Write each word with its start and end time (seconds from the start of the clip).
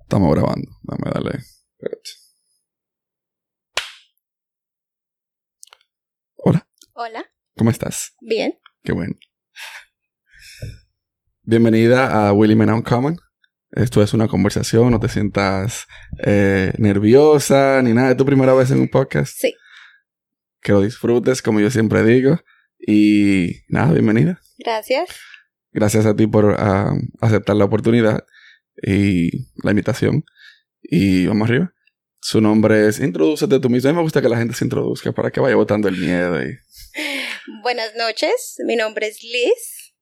Estamos 0.00 0.34
grabando. 0.34 0.68
Dame 0.82 1.10
darle. 1.12 1.38
Espérate. 1.76 2.10
Hola, 6.36 6.68
Hola, 6.94 7.24
¿cómo 7.56 7.70
estás? 7.70 8.14
bien. 8.20 8.58
Qué 8.82 8.92
bueno. 8.92 9.14
Bienvenida 11.42 12.28
a 12.28 12.32
Willy 12.32 12.54
Men 12.54 12.70
Uncommon. 12.70 13.16
Esto 13.70 14.02
es 14.02 14.14
una 14.14 14.28
conversación, 14.28 14.90
no 14.90 15.00
te 15.00 15.08
sientas 15.08 15.86
eh, 16.24 16.72
nerviosa 16.78 17.82
ni 17.82 17.92
nada. 17.92 18.12
Es 18.12 18.16
tu 18.16 18.24
primera 18.24 18.54
vez 18.54 18.70
en 18.70 18.80
un 18.80 18.88
podcast. 18.88 19.34
Sí, 19.36 19.54
Que 20.62 20.72
lo 20.72 20.80
disfrutes, 20.80 21.42
como 21.42 21.60
yo 21.60 21.70
siempre 21.70 22.02
digo. 22.02 22.38
Y 22.78 23.62
nada, 23.68 23.92
bienvenida. 23.92 24.40
Gracias. 24.58 25.08
Gracias 25.72 26.06
a 26.06 26.16
ti 26.16 26.26
por 26.26 26.56
ah, 26.58 26.90
aceptar 27.20 27.56
la 27.56 27.64
oportunidad 27.64 28.24
y 28.82 29.48
la 29.62 29.70
invitación. 29.70 30.24
Y 30.82 31.26
vamos 31.26 31.48
arriba. 31.48 31.72
Su 32.20 32.40
nombre 32.40 32.88
es 32.88 32.98
Introdúcete 33.00 33.60
tú 33.60 33.70
mismo. 33.70 33.90
A 33.90 33.92
mí 33.92 33.96
me 33.96 34.02
gusta 34.02 34.20
que 34.20 34.28
la 34.28 34.36
gente 34.38 34.54
se 34.54 34.64
introduzca 34.64 35.12
para 35.12 35.30
que 35.30 35.40
vaya 35.40 35.56
botando 35.56 35.88
el 35.88 35.96
miedo. 35.96 36.42
Y... 36.42 36.58
Buenas 37.62 37.94
noches, 37.96 38.56
mi 38.66 38.76
nombre 38.76 39.06
es 39.08 39.22
Liz. 39.22 39.94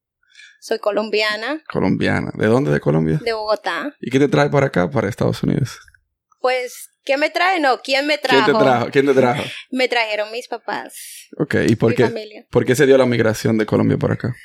Soy 0.59 0.79
colombiana, 0.79 1.63
Colombiana. 1.71 2.31
¿De 2.33 2.47
dónde 2.47 2.71
de 2.71 2.79
Colombia? 2.79 3.19
de 3.23 3.31
Bogotá. 3.31 3.95
¿Y 4.01 4.09
qué 4.09 4.19
te 4.19 4.27
trae 4.27 4.49
para 4.49 4.67
acá, 4.67 4.89
para 4.89 5.07
Estados 5.07 5.41
Unidos? 5.43 5.79
Pues, 6.41 6.89
¿qué 7.05 7.15
me 7.15 7.29
trae? 7.29 7.59
No, 7.61 7.79
¿quién 7.81 8.05
me 8.05 8.17
trajo? 8.17 8.43
¿Quién 8.43 8.57
te 8.57 8.63
trajo? 8.63 8.87
¿Quién 8.91 9.05
te 9.05 9.13
trajo? 9.13 9.43
Me 9.71 9.87
trajeron 9.87 10.29
mis 10.31 10.47
papás, 10.47 10.93
Ok, 11.37 11.55
¿y 11.67 11.75
por 11.77 11.91
mi 11.91 11.95
qué, 11.95 12.05
familia. 12.07 12.45
por 12.51 12.65
qué 12.65 12.75
se 12.75 12.85
dio 12.85 12.97
la 12.97 13.05
migración 13.05 13.57
de 13.57 13.65
Colombia 13.65 13.97
para 13.97 14.15
acá? 14.15 14.35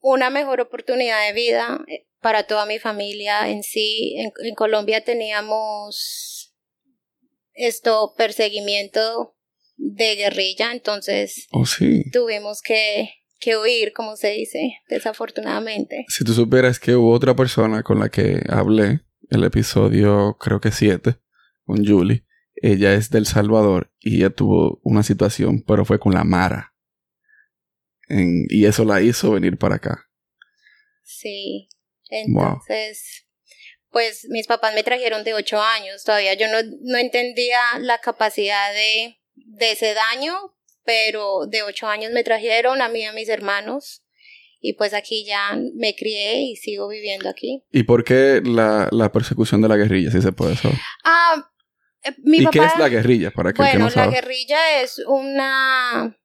Una 0.00 0.30
mejor 0.30 0.60
oportunidad 0.60 1.26
de 1.26 1.32
vida 1.32 1.80
eh, 1.88 2.06
para 2.20 2.44
toda 2.44 2.66
mi 2.66 2.78
familia 2.78 3.48
en 3.48 3.62
sí. 3.62 4.14
En, 4.18 4.32
en 4.46 4.54
Colombia 4.54 5.02
teníamos 5.04 6.54
esto, 7.54 8.14
perseguimiento 8.16 9.36
de 9.76 10.16
guerrilla, 10.16 10.72
entonces 10.72 11.46
Oh, 11.52 11.66
sí. 11.66 12.04
tuvimos 12.12 12.60
que, 12.62 13.10
que 13.38 13.56
huir, 13.56 13.92
como 13.92 14.16
se 14.16 14.28
dice, 14.30 14.74
desafortunadamente. 14.88 16.04
Si 16.08 16.24
tú 16.24 16.32
supieras 16.32 16.78
que 16.78 16.94
hubo 16.96 17.12
otra 17.12 17.34
persona 17.34 17.82
con 17.82 17.98
la 17.98 18.08
que 18.10 18.42
hablé, 18.48 19.00
el 19.30 19.44
episodio 19.44 20.36
creo 20.38 20.60
que 20.60 20.70
7, 20.70 21.16
con 21.64 21.86
Julie, 21.86 22.24
ella 22.56 22.94
es 22.94 23.10
del 23.10 23.26
Salvador 23.26 23.92
y 24.00 24.16
ella 24.18 24.30
tuvo 24.30 24.80
una 24.82 25.02
situación, 25.02 25.62
pero 25.66 25.84
fue 25.84 25.98
con 25.98 26.12
la 26.12 26.24
Mara. 26.24 26.69
En- 28.10 28.46
y 28.50 28.66
eso 28.66 28.84
la 28.84 29.00
hizo 29.00 29.30
venir 29.32 29.56
para 29.56 29.76
acá. 29.76 30.06
Sí. 31.02 31.68
Wow. 32.28 32.44
Entonces, 32.44 33.26
pues 33.90 34.26
mis 34.30 34.46
papás 34.46 34.74
me 34.74 34.82
trajeron 34.82 35.24
de 35.24 35.34
ocho 35.34 35.60
años. 35.60 36.04
Todavía 36.04 36.34
yo 36.34 36.46
no, 36.48 36.58
no 36.82 36.98
entendía 36.98 37.58
la 37.78 37.98
capacidad 37.98 38.72
de, 38.72 39.18
de 39.34 39.72
ese 39.72 39.94
daño, 39.94 40.34
pero 40.84 41.46
de 41.46 41.62
ocho 41.62 41.86
años 41.88 42.12
me 42.12 42.24
trajeron 42.24 42.82
a 42.82 42.88
mí 42.88 43.00
y 43.00 43.04
a 43.04 43.12
mis 43.12 43.28
hermanos. 43.28 44.02
Y 44.62 44.74
pues 44.74 44.92
aquí 44.92 45.24
ya 45.24 45.56
me 45.74 45.94
crié 45.94 46.42
y 46.42 46.56
sigo 46.56 46.86
viviendo 46.88 47.30
aquí. 47.30 47.64
¿Y 47.72 47.84
por 47.84 48.04
qué 48.04 48.42
la, 48.44 48.88
la 48.92 49.10
persecución 49.10 49.62
de 49.62 49.68
la 49.68 49.76
guerrilla, 49.76 50.10
si 50.10 50.20
se 50.20 50.32
puede 50.32 50.54
saber? 50.56 50.76
Ah, 51.02 51.50
eh, 52.02 52.10
mi 52.24 52.38
¿Y 52.38 52.44
papá. 52.44 52.52
qué 52.52 52.64
es 52.66 52.78
la 52.78 52.88
guerrilla, 52.90 53.30
para 53.30 53.52
que 53.54 53.62
Bueno, 53.62 53.88
no 53.88 53.94
la 53.94 54.08
guerrilla 54.08 54.82
es 54.82 54.98
una 55.06 56.02
un- 56.04 56.16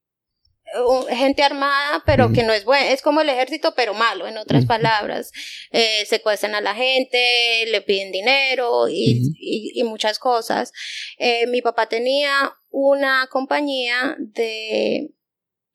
gente 1.09 1.43
armada, 1.43 2.03
pero 2.05 2.31
que 2.33 2.43
no 2.43 2.53
es 2.53 2.65
bueno, 2.65 2.85
es 2.89 3.01
como 3.01 3.21
el 3.21 3.29
ejército, 3.29 3.73
pero 3.75 3.93
malo, 3.93 4.27
en 4.27 4.37
otras 4.37 4.65
palabras. 4.65 5.31
Eh, 5.71 6.05
secuestran 6.07 6.55
a 6.55 6.61
la 6.61 6.75
gente, 6.75 7.65
le 7.67 7.81
piden 7.81 8.11
dinero 8.11 8.87
y, 8.89 9.21
Ujú. 9.21 9.33
y- 9.39 9.71
y 9.80 9.83
muchas 9.83 10.19
cosas. 10.19 10.71
Eh, 11.17 11.47
mi 11.47 11.61
papá 11.61 11.87
tenía 11.87 12.53
una 12.69 13.27
compañía 13.31 14.15
de 14.19 15.11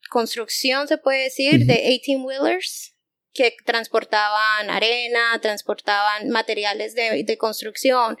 construcción, 0.09 0.87
se 0.87 0.97
puede 0.97 1.23
decir, 1.23 1.65
de 1.65 1.83
18-wheelers 2.05 2.95
que 3.33 3.55
transportaban 3.65 4.69
arena, 4.69 5.39
transportaban 5.41 6.29
materiales 6.29 6.93
de, 6.95 7.23
de 7.23 7.37
construcción. 7.37 8.17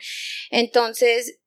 Entonces, 0.51 1.40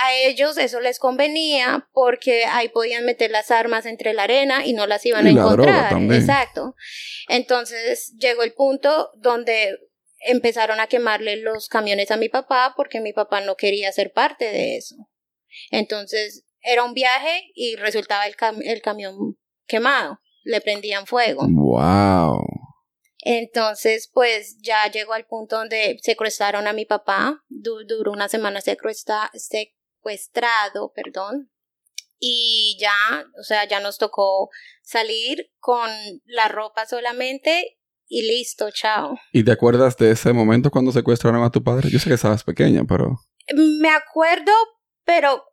a 0.00 0.14
ellos 0.14 0.56
eso 0.58 0.80
les 0.80 0.98
convenía 0.98 1.88
porque 1.92 2.44
ahí 2.46 2.68
podían 2.68 3.04
meter 3.04 3.30
las 3.30 3.50
armas 3.50 3.84
entre 3.86 4.12
la 4.14 4.22
arena 4.24 4.64
y 4.64 4.72
no 4.72 4.86
las 4.86 5.04
iban 5.04 5.26
Y 5.26 5.30
a 5.30 5.32
la 5.32 5.40
encontrar. 5.40 5.92
Exacto. 6.14 6.74
Entonces 7.28 8.14
llegó 8.18 8.42
el 8.42 8.52
punto 8.54 9.10
donde 9.16 9.76
empezaron 10.20 10.80
a 10.80 10.86
quemarle 10.86 11.36
los 11.36 11.68
camiones 11.68 12.10
a 12.10 12.16
mi 12.16 12.28
papá 12.28 12.74
porque 12.76 13.00
mi 13.00 13.12
papá 13.12 13.40
no 13.40 13.56
quería 13.56 13.90
ser 13.92 14.12
parte 14.12 14.46
de 14.46 14.76
eso. 14.76 14.96
Entonces 15.70 16.44
era 16.60 16.84
un 16.84 16.94
viaje 16.94 17.50
y 17.54 17.76
resultaba 17.76 18.26
el, 18.26 18.36
cam- 18.36 18.62
el 18.64 18.80
camión 18.82 19.36
quemado, 19.66 20.18
le 20.44 20.60
prendían 20.60 21.06
fuego. 21.06 21.42
Wow. 21.48 22.44
Entonces, 23.20 24.08
pues 24.12 24.58
ya 24.62 24.90
llegó 24.90 25.12
al 25.12 25.26
punto 25.26 25.56
donde 25.56 25.98
secuestraron 26.02 26.66
a 26.66 26.72
mi 26.72 26.84
papá, 26.84 27.44
du- 27.48 27.84
duró 27.86 28.12
una 28.12 28.28
semana 28.28 28.60
secuestra- 28.60 29.30
secuestrado, 30.08 30.92
perdón, 30.94 31.50
y 32.18 32.76
ya, 32.80 33.24
o 33.38 33.42
sea, 33.42 33.66
ya 33.66 33.80
nos 33.80 33.98
tocó 33.98 34.48
salir 34.82 35.50
con 35.58 35.88
la 36.26 36.48
ropa 36.48 36.86
solamente 36.86 37.78
y 38.08 38.22
listo, 38.22 38.70
chao. 38.70 39.16
¿Y 39.32 39.44
te 39.44 39.52
acuerdas 39.52 39.96
de 39.96 40.10
ese 40.12 40.32
momento 40.32 40.70
cuando 40.70 40.92
secuestraron 40.92 41.42
a 41.44 41.50
tu 41.50 41.62
padre? 41.62 41.90
Yo 41.90 41.98
sé 41.98 42.08
que 42.08 42.14
estabas 42.14 42.42
pequeña, 42.42 42.82
pero... 42.88 43.18
Me 43.54 43.90
acuerdo, 43.90 44.52
pero, 45.04 45.34
o 45.36 45.44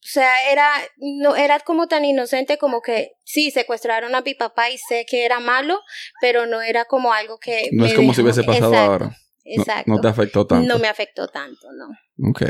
sea, 0.00 0.50
era, 0.50 0.70
no, 0.96 1.36
era 1.36 1.60
como 1.60 1.86
tan 1.86 2.04
inocente 2.04 2.58
como 2.58 2.80
que 2.80 3.12
sí, 3.24 3.50
secuestraron 3.50 4.14
a 4.14 4.22
mi 4.22 4.34
papá 4.34 4.70
y 4.70 4.78
sé 4.78 5.04
que 5.08 5.24
era 5.24 5.38
malo, 5.38 5.80
pero 6.20 6.46
no 6.46 6.62
era 6.62 6.84
como 6.86 7.12
algo 7.12 7.38
que... 7.38 7.68
No 7.72 7.84
es 7.86 7.94
como 7.94 8.12
si 8.14 8.22
dejó- 8.22 8.24
hubiese 8.24 8.44
pasado 8.44 8.72
Exacto, 8.72 8.92
ahora. 8.92 9.06
No- 9.06 9.14
Exacto. 9.44 9.90
No, 9.90 10.00
te 10.00 10.08
afectó 10.08 10.46
tanto. 10.46 10.68
No 10.68 10.78
me 10.78 10.88
afectó 10.88 11.28
tanto, 11.28 11.68
no. 11.72 12.30
Ok. 12.30 12.42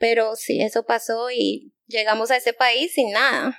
Pero 0.00 0.34
sí, 0.34 0.62
eso 0.62 0.84
pasó 0.86 1.30
y 1.30 1.74
llegamos 1.86 2.30
a 2.30 2.36
ese 2.36 2.54
país 2.54 2.94
sin 2.94 3.12
nada. 3.12 3.56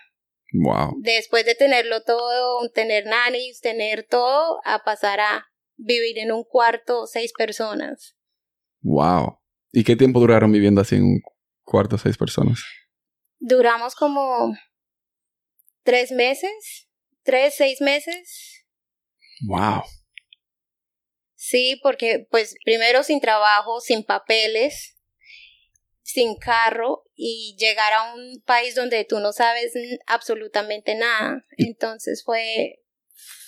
Wow. 0.54 0.96
Después 0.98 1.46
de 1.46 1.54
tenerlo 1.54 2.02
todo, 2.02 2.68
tener 2.72 3.06
nannies, 3.06 3.62
tener 3.62 4.08
todo, 4.10 4.60
a 4.66 4.84
pasar 4.84 5.20
a 5.20 5.46
vivir 5.78 6.18
en 6.18 6.32
un 6.32 6.44
cuarto 6.44 7.06
seis 7.06 7.32
personas. 7.32 8.18
Wow. 8.82 9.40
¿Y 9.72 9.84
qué 9.84 9.96
tiempo 9.96 10.20
duraron 10.20 10.52
viviendo 10.52 10.82
así 10.82 10.96
en 10.96 11.04
un 11.04 11.22
cuarto 11.64 12.00
seis 12.00 12.18
personas? 12.18 12.60
Duramos 13.38 13.94
como 13.94 14.58
tres 15.84 16.12
meses, 16.12 16.90
tres, 17.22 17.54
seis 17.56 17.82
meses. 17.82 18.66
Wow. 19.48 19.84
Sí, 21.36 21.80
porque 21.84 22.26
pues 22.32 22.56
primero 22.66 23.04
sin 23.04 23.22
trabajo, 23.22 23.80
sin 23.80 24.04
papeles, 24.04 24.98
sin 26.12 26.36
carro 26.36 27.04
y 27.16 27.56
llegar 27.58 27.94
a 27.94 28.14
un 28.14 28.42
país 28.46 28.76
donde 28.76 29.06
tú 29.06 29.20
no 29.20 29.32
sabes 29.32 29.74
absolutamente 30.08 30.96
nada. 30.96 31.46
Entonces 31.58 32.24
fue, 32.26 32.80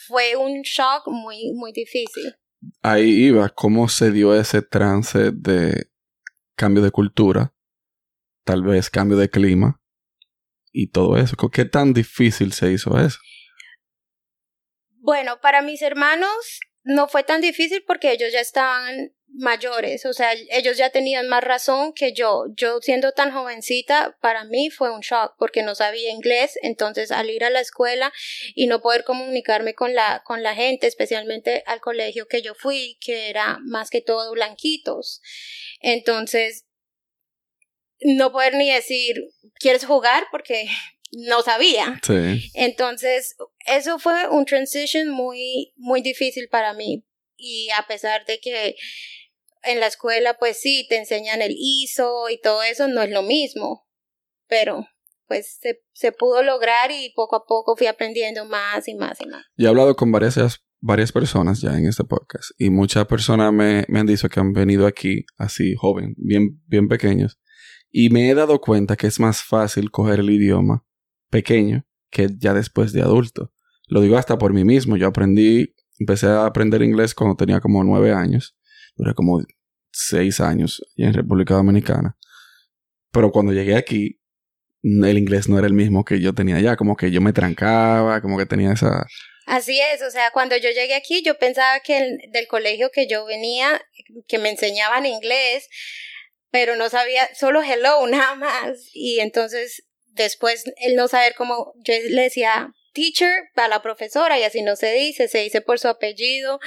fue 0.07 0.35
un 0.35 0.61
shock 0.61 1.07
muy, 1.07 1.51
muy 1.53 1.71
difícil. 1.73 2.35
Ahí 2.81 3.25
iba. 3.25 3.49
¿Cómo 3.49 3.89
se 3.89 4.11
dio 4.11 4.39
ese 4.39 4.61
trance 4.61 5.31
de 5.31 5.89
cambio 6.55 6.83
de 6.83 6.91
cultura? 6.91 7.53
Tal 8.45 8.63
vez 8.63 8.89
cambio 8.89 9.17
de 9.17 9.29
clima. 9.29 9.81
Y 10.71 10.89
todo 10.89 11.17
eso. 11.17 11.35
¿Qué 11.51 11.65
tan 11.65 11.93
difícil 11.93 12.53
se 12.53 12.71
hizo 12.71 12.99
eso? 12.99 13.19
Bueno, 14.89 15.39
para 15.41 15.61
mis 15.61 15.81
hermanos 15.81 16.61
no 16.83 17.07
fue 17.07 17.23
tan 17.23 17.41
difícil 17.41 17.83
porque 17.85 18.11
ellos 18.11 18.31
ya 18.31 18.39
estaban 18.39 19.13
mayores, 19.33 20.05
o 20.05 20.13
sea, 20.13 20.33
ellos 20.51 20.77
ya 20.77 20.91
tenían 20.91 21.27
más 21.27 21.43
razón 21.43 21.93
que 21.93 22.13
yo. 22.13 22.45
Yo 22.55 22.79
siendo 22.81 23.11
tan 23.11 23.31
jovencita, 23.31 24.17
para 24.21 24.43
mí 24.45 24.69
fue 24.69 24.91
un 24.91 25.01
shock 25.01 25.35
porque 25.37 25.63
no 25.63 25.75
sabía 25.75 26.11
inglés, 26.11 26.57
entonces 26.61 27.11
al 27.11 27.29
ir 27.29 27.43
a 27.43 27.49
la 27.49 27.59
escuela 27.59 28.13
y 28.55 28.67
no 28.67 28.81
poder 28.81 29.03
comunicarme 29.03 29.73
con 29.73 29.93
la 29.93 30.21
con 30.25 30.43
la 30.43 30.55
gente, 30.55 30.87
especialmente 30.87 31.63
al 31.65 31.81
colegio 31.81 32.27
que 32.27 32.41
yo 32.41 32.53
fui, 32.53 32.97
que 33.01 33.29
era 33.29 33.59
más 33.63 33.89
que 33.89 34.01
todo 34.01 34.31
blanquitos. 34.31 35.21
Entonces 35.81 36.65
no 38.03 38.31
poder 38.31 38.55
ni 38.55 38.71
decir, 38.71 39.15
¿quieres 39.59 39.85
jugar? 39.85 40.25
porque 40.31 40.67
no 41.11 41.41
sabía. 41.41 41.99
Sí. 42.05 42.51
Entonces, 42.53 43.35
eso 43.65 43.99
fue 43.99 44.27
un 44.29 44.45
transition 44.45 45.09
muy, 45.09 45.73
muy 45.75 46.01
difícil 46.01 46.49
para 46.49 46.73
mí. 46.73 47.03
Y 47.35 47.69
a 47.77 47.85
pesar 47.87 48.25
de 48.25 48.39
que 48.39 48.75
en 49.63 49.79
la 49.79 49.87
escuela, 49.87 50.35
pues 50.39 50.59
sí, 50.59 50.85
te 50.89 50.97
enseñan 50.97 51.41
el 51.41 51.55
ISO 51.57 52.29
y 52.29 52.39
todo 52.39 52.63
eso, 52.63 52.87
no 52.87 53.01
es 53.01 53.11
lo 53.11 53.23
mismo. 53.23 53.87
Pero 54.47 54.85
pues 55.27 55.57
se, 55.61 55.81
se 55.93 56.11
pudo 56.11 56.43
lograr 56.43 56.91
y 56.91 57.11
poco 57.15 57.35
a 57.35 57.45
poco 57.45 57.75
fui 57.75 57.87
aprendiendo 57.87 58.45
más 58.45 58.87
y 58.87 58.95
más 58.95 59.19
y 59.21 59.25
más. 59.25 59.45
Yo 59.57 59.67
he 59.67 59.69
hablado 59.69 59.95
con 59.95 60.11
varias, 60.11 60.37
varias 60.79 61.11
personas 61.11 61.61
ya 61.61 61.77
en 61.77 61.87
este 61.87 62.03
podcast 62.03 62.51
y 62.57 62.69
muchas 62.69 63.05
personas 63.07 63.51
me, 63.53 63.85
me 63.87 63.99
han 63.99 64.05
dicho 64.05 64.29
que 64.29 64.39
han 64.39 64.53
venido 64.53 64.85
aquí 64.85 65.25
así 65.37 65.75
joven, 65.75 66.13
bien, 66.17 66.61
bien 66.67 66.87
pequeños 66.87 67.39
y 67.95 68.09
me 68.09 68.29
he 68.29 68.33
dado 68.33 68.59
cuenta 68.59 68.95
que 68.95 69.05
es 69.05 69.19
más 69.19 69.43
fácil 69.43 69.91
coger 69.91 70.19
el 70.19 70.31
idioma 70.31 70.83
pequeño 71.29 71.85
que 72.09 72.27
ya 72.37 72.53
después 72.53 72.91
de 72.91 73.03
adulto. 73.03 73.53
Lo 73.87 74.01
digo 74.01 74.17
hasta 74.17 74.37
por 74.39 74.51
mí 74.51 74.65
mismo. 74.65 74.97
Yo 74.97 75.07
aprendí, 75.07 75.75
empecé 75.99 76.25
a 76.25 76.47
aprender 76.47 76.81
inglés 76.81 77.13
cuando 77.13 77.35
tenía 77.35 77.59
como 77.59 77.83
nueve 77.83 78.11
años. 78.11 78.57
Duré 78.95 79.13
como 79.13 79.41
seis 79.91 80.39
años 80.39 80.81
en 80.97 81.13
República 81.13 81.53
Dominicana. 81.53 82.17
Pero 83.11 83.31
cuando 83.31 83.53
llegué 83.53 83.75
aquí, 83.75 84.19
el 84.83 85.17
inglés 85.17 85.47
no 85.47 85.57
era 85.57 85.67
el 85.67 85.73
mismo 85.73 86.03
que 86.03 86.19
yo 86.19 86.33
tenía 86.33 86.57
allá. 86.57 86.75
Como 86.75 86.95
que 86.95 87.11
yo 87.11 87.21
me 87.21 87.33
trancaba, 87.33 88.21
como 88.21 88.37
que 88.37 88.45
tenía 88.45 88.73
esa... 88.73 89.05
Así 89.45 89.79
es, 89.79 90.01
o 90.01 90.09
sea, 90.09 90.31
cuando 90.31 90.55
yo 90.55 90.69
llegué 90.69 90.95
aquí, 90.95 91.21
yo 91.21 91.37
pensaba 91.37 91.81
que 91.81 92.17
del 92.31 92.47
colegio 92.47 92.91
que 92.91 93.07
yo 93.07 93.25
venía, 93.25 93.81
que 94.27 94.37
me 94.37 94.49
enseñaban 94.49 95.05
inglés, 95.05 95.67
pero 96.49 96.77
no 96.77 96.89
sabía, 96.89 97.27
solo 97.35 97.61
hello, 97.61 98.07
nada 98.07 98.35
más. 98.35 98.89
Y 98.93 99.19
entonces 99.19 99.83
después 100.13 100.63
el 100.77 100.95
no 100.95 101.07
saber 101.07 101.33
cómo, 101.35 101.73
yo 101.83 101.93
le 102.09 102.21
decía 102.21 102.73
teacher 102.93 103.49
para 103.55 103.67
la 103.67 103.81
profesora 103.81 104.39
y 104.39 104.43
así 104.43 104.61
no 104.61 104.75
se 104.75 104.93
dice, 104.93 105.27
se 105.27 105.39
dice 105.39 105.61
por 105.61 105.79
su 105.79 105.87
apellido. 105.87 106.59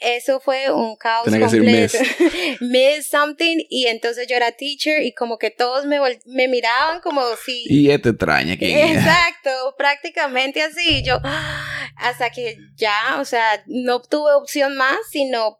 Eso 0.00 0.40
fue 0.40 0.72
un 0.72 0.96
caos 0.96 1.28
completo. 1.28 1.60
miss. 1.60 1.96
miss. 2.60 3.06
something 3.06 3.58
y 3.68 3.86
entonces 3.86 4.26
yo 4.26 4.36
era 4.36 4.52
teacher 4.52 5.02
y 5.02 5.12
como 5.12 5.38
que 5.38 5.50
todos 5.50 5.86
me, 5.86 5.98
me 6.26 6.48
miraban 6.48 7.00
como 7.00 7.22
si... 7.44 7.64
Y 7.66 7.90
este 7.90 8.10
extraña 8.10 8.56
que... 8.56 8.92
Exacto, 8.92 9.74
prácticamente 9.78 10.62
así. 10.62 11.02
Yo 11.04 11.20
hasta 11.96 12.30
que 12.30 12.56
ya, 12.74 13.18
o 13.20 13.24
sea, 13.24 13.62
no 13.66 14.00
tuve 14.00 14.32
opción 14.32 14.76
más 14.76 14.96
sino 15.10 15.58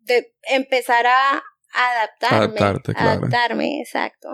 de 0.00 0.34
empezar 0.42 1.06
a 1.06 1.42
adaptarme. 1.72 2.36
Adaptarte, 2.36 2.94
claro. 2.94 3.10
Adaptarme, 3.10 3.80
exacto. 3.80 4.28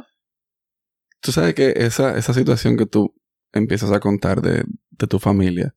Tú 1.21 1.33
sabes 1.33 1.55
que 1.55 1.75
esa, 1.77 2.17
esa 2.17 2.33
situación 2.33 2.77
que 2.77 2.87
tú 2.87 3.15
empiezas 3.53 3.93
a 3.93 4.01
contar 4.01 4.43
de, 4.43 4.65
de 4.91 5.07
tu 5.07 5.19
familia 5.19 5.75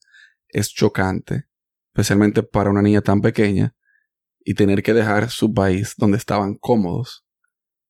es 0.49 0.73
chocante, 0.73 1.45
especialmente 1.93 2.43
para 2.43 2.69
una 2.69 2.81
niña 2.81 3.01
tan 3.01 3.21
pequeña 3.21 3.75
y 4.39 4.55
tener 4.55 4.83
que 4.83 4.93
dejar 4.93 5.29
su 5.29 5.53
país 5.53 5.93
donde 5.97 6.17
estaban 6.17 6.55
cómodos 6.55 7.25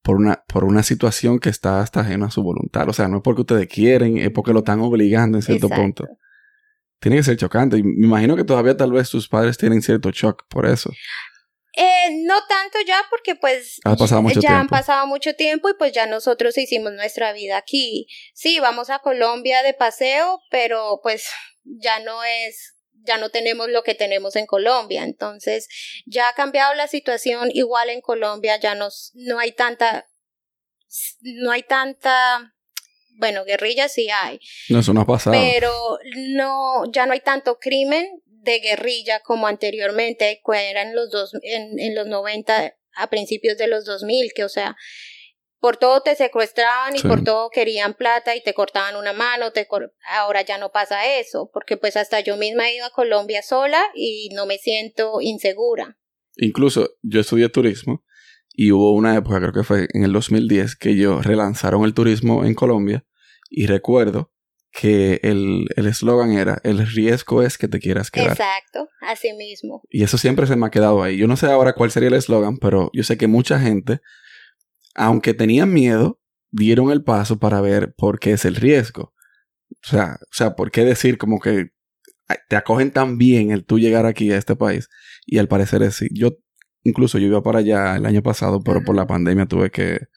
por 0.02 0.18
una, 0.18 0.44
por 0.48 0.64
una 0.64 0.84
situación 0.84 1.40
que 1.40 1.50
está 1.50 1.82
hasta 1.82 2.02
ajena 2.02 2.28
a 2.28 2.32
su 2.32 2.42
voluntad. 2.42 2.88
O 2.90 2.94
sea, 2.94 3.08
no 3.08 3.18
es 3.18 3.24
porque 3.24 3.42
ustedes 3.42 3.68
quieren, 3.68 4.18
es 4.18 4.32
porque 4.32 4.54
lo 4.54 4.60
están 4.60 4.80
obligando 4.82 5.38
en 5.38 5.42
cierto 5.42 5.70
punto. 5.70 6.08
Tiene 7.00 7.18
que 7.18 7.24
ser 7.24 7.38
chocante. 7.38 7.78
Y 7.78 7.84
me 7.84 8.08
imagino 8.08 8.36
que 8.36 8.44
todavía 8.44 8.76
tal 8.76 8.92
vez 8.92 9.10
tus 9.10 9.28
padres 9.28 9.58
tienen 9.58 9.82
cierto 9.82 10.12
shock 10.12 10.44
por 10.50 10.66
eso. 10.66 10.92
Eh, 11.74 12.24
no 12.24 12.36
tanto 12.48 12.80
ya 12.86 13.02
porque 13.10 13.36
pues 13.36 13.80
ya 14.42 14.60
han 14.60 14.68
pasado 14.68 15.06
mucho 15.06 15.36
tiempo 15.36 15.70
y 15.70 15.74
pues 15.76 15.92
ya 15.92 16.08
nosotros 16.08 16.58
hicimos 16.58 16.94
nuestra 16.94 17.32
vida 17.32 17.58
aquí. 17.58 18.08
Sí, 18.34 18.60
vamos 18.60 18.90
a 18.90 19.00
Colombia 19.00 19.62
de 19.62 19.74
paseo, 19.74 20.42
pero 20.50 21.00
pues 21.04 21.30
ya 21.64 22.00
no 22.00 22.24
es 22.24 22.76
ya 23.06 23.18
no 23.18 23.30
tenemos 23.30 23.70
lo 23.70 23.84
que 23.84 23.96
tenemos 23.96 24.36
en 24.36 24.46
Colombia. 24.46 25.04
Entonces, 25.04 25.68
ya 26.06 26.30
ha 26.30 26.34
cambiado 26.34 26.74
la 26.74 26.88
situación 26.88 27.50
igual 27.54 27.90
en 27.90 28.02
Colombia, 28.02 28.58
ya 28.60 28.76
no, 28.76 28.90
no 29.14 29.40
hay 29.40 29.52
tanta 29.52 30.08
no 31.22 31.52
hay 31.52 31.64
tanta 31.64 32.54
bueno, 33.20 33.44
guerrilla 33.44 33.90
sí 33.90 34.10
hay. 34.10 34.40
No, 34.70 34.80
eso 34.80 34.94
no 34.94 35.02
ha 35.02 35.06
pasado. 35.06 35.36
Pero 35.38 36.00
no, 36.30 36.90
ya 36.92 37.06
no 37.06 37.12
hay 37.12 37.20
tanto 37.20 37.60
crimen, 37.60 38.08
de 38.42 38.60
guerrilla 38.60 39.20
como 39.22 39.48
anteriormente, 39.48 40.42
que 40.46 40.70
eran 40.70 40.96
los 40.96 41.10
dos, 41.10 41.34
en, 41.42 41.80
en 41.80 41.96
los 41.96 42.08
90, 42.08 42.76
a 42.96 43.10
principios 43.10 43.58
de 43.58 43.68
los 43.68 43.86
2000, 43.86 44.32
que 44.34 44.44
o 44.44 44.50
sea, 44.50 44.76
por 45.60 45.78
todo 45.78 46.02
te 46.02 46.16
secuestraban 46.16 46.96
y 46.96 47.02
por 47.02 47.24
todo 47.24 47.50
querían 47.50 47.94
plata 47.94 48.36
y 48.36 48.42
te 48.42 48.54
cortaban 48.54 48.96
una 48.96 49.14
mano, 49.14 49.52
te 49.52 49.68
ahora 50.08 50.42
ya 50.42 50.58
no 50.58 50.72
pasa 50.72 51.20
eso, 51.20 51.50
porque 51.54 51.76
pues 51.76 51.98
hasta 51.98 52.22
yo 52.22 52.38
misma 52.38 52.70
he 52.70 52.78
ido 52.78 52.86
a 52.86 52.92
Colombia 52.92 53.42
sola 53.42 53.82
y 53.94 54.30
no 54.34 54.46
me 54.46 54.58
siento 54.58 55.20
insegura. 55.20 55.98
Incluso 56.38 56.92
yo 57.02 57.20
estudié 57.20 57.50
turismo 57.50 58.06
y 58.54 58.72
hubo 58.72 58.94
una 58.94 59.16
época, 59.16 59.40
creo 59.40 59.54
que 59.54 59.64
fue 59.64 59.88
en 59.94 60.04
el 60.04 60.14
2010, 60.14 60.78
que 60.78 60.92
ellos 60.92 61.26
relanzaron 61.26 61.84
el 61.84 61.94
turismo 61.94 62.46
en 62.46 62.56
Colombia 62.56 63.06
y 63.50 63.68
recuerdo 63.68 64.32
que 64.72 65.20
el 65.24 65.68
eslogan 65.76 66.34
era, 66.34 66.60
el 66.64 66.86
riesgo 66.88 67.42
es 67.44 67.58
que 67.58 67.68
te 67.68 67.80
quieras 67.80 68.12
quedar. 68.12 68.32
Exacto, 68.32 68.88
así 69.02 69.34
mismo. 69.34 69.82
Y 69.90 70.04
eso 70.04 70.18
siempre 70.18 70.48
se 70.48 70.56
me 70.56 70.68
ha 70.68 70.72
quedado 70.72 71.02
ahí. 71.02 71.18
Yo 71.18 71.28
no 71.28 71.38
sé 71.38 71.48
ahora 71.48 71.74
cuál 71.74 71.92
sería 71.92 72.10
el 72.10 72.16
eslogan, 72.16 72.58
pero 72.58 72.90
yo 72.94 73.04
sé 73.04 73.18
que 73.18 73.28
mucha 73.28 73.60
gente, 73.60 74.00
aunque 74.96 75.34
tenían 75.34 75.74
miedo, 75.74 76.20
dieron 76.52 76.92
el 76.92 77.04
paso 77.04 77.40
para 77.40 77.62
ver 77.62 77.94
por 77.96 78.20
qué 78.20 78.34
es 78.34 78.46
el 78.46 78.56
riesgo. 78.56 79.14
O 79.84 79.88
sea, 79.88 80.18
o 80.22 80.34
sea, 80.34 80.56
por 80.56 80.72
qué 80.72 80.84
decir 80.84 81.18
como 81.18 81.40
que 81.40 81.70
te 82.48 82.56
acogen 82.56 82.92
tan 82.92 83.18
bien 83.18 83.52
el 83.52 83.66
tú 83.66 83.80
llegar 83.80 84.06
aquí 84.06 84.32
a 84.32 84.38
este 84.38 84.56
país. 84.56 84.90
Y 85.26 85.38
al 85.40 85.48
parecer 85.48 85.82
es 85.84 85.96
así. 85.96 86.08
Yo, 86.12 86.38
incluso 86.84 87.18
yo 87.18 87.28
iba 87.28 87.44
para 87.44 87.60
allá 87.60 87.96
el 87.96 88.06
año 88.06 88.22
pasado, 88.22 88.62
pero 88.62 88.84
por 88.84 88.96
la 88.96 89.08
pandemia 89.08 89.46
tuve 89.46 89.72
que 89.72 90.08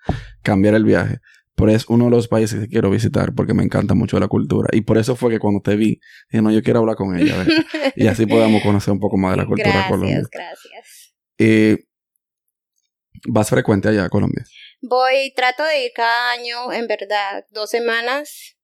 cambiar 0.43 0.75
el 0.75 0.85
viaje. 0.85 1.21
Pero 1.55 1.71
es 1.71 1.87
uno 1.89 2.07
de 2.07 2.11
los 2.11 2.29
países 2.29 2.61
que 2.61 2.69
quiero 2.69 2.91
visitar 2.91 3.35
porque 3.35 3.55
me 3.55 3.63
encanta 3.63 3.95
mucho 3.95 4.19
la 4.19 4.29
cultura. 4.29 4.69
Y 4.73 4.81
por 4.83 4.99
eso 4.99 5.17
fue 5.17 5.31
que 5.31 5.39
cuando 5.39 5.61
te 5.61 5.77
vi, 5.77 6.01
dije, 6.31 6.43
no, 6.43 6.51
yo 6.51 6.63
quiero 6.63 6.81
hablar 6.81 6.97
con 6.97 7.17
ella. 7.17 7.35
y 7.97 8.07
así 8.07 8.27
podamos 8.27 8.63
conocer 8.63 8.93
un 8.93 9.01
poco 9.01 9.17
más 9.17 9.33
de 9.33 9.37
la 9.39 9.47
cultura 9.47 9.71
gracias, 9.71 9.91
colombiana. 9.91 10.29
Gracias, 10.31 11.15
gracias. 11.39 11.89
¿Vas 13.29 13.51
frecuente 13.51 13.89
allá 13.89 14.05
a 14.05 14.09
Colombia? 14.09 14.45
Voy, 14.81 15.33
trato 15.37 15.63
de 15.63 15.85
ir 15.85 15.93
cada 15.95 16.33
año, 16.33 16.73
en 16.73 16.89
verdad, 16.89 17.47
dos 17.51 17.71
semanas, 17.71 18.57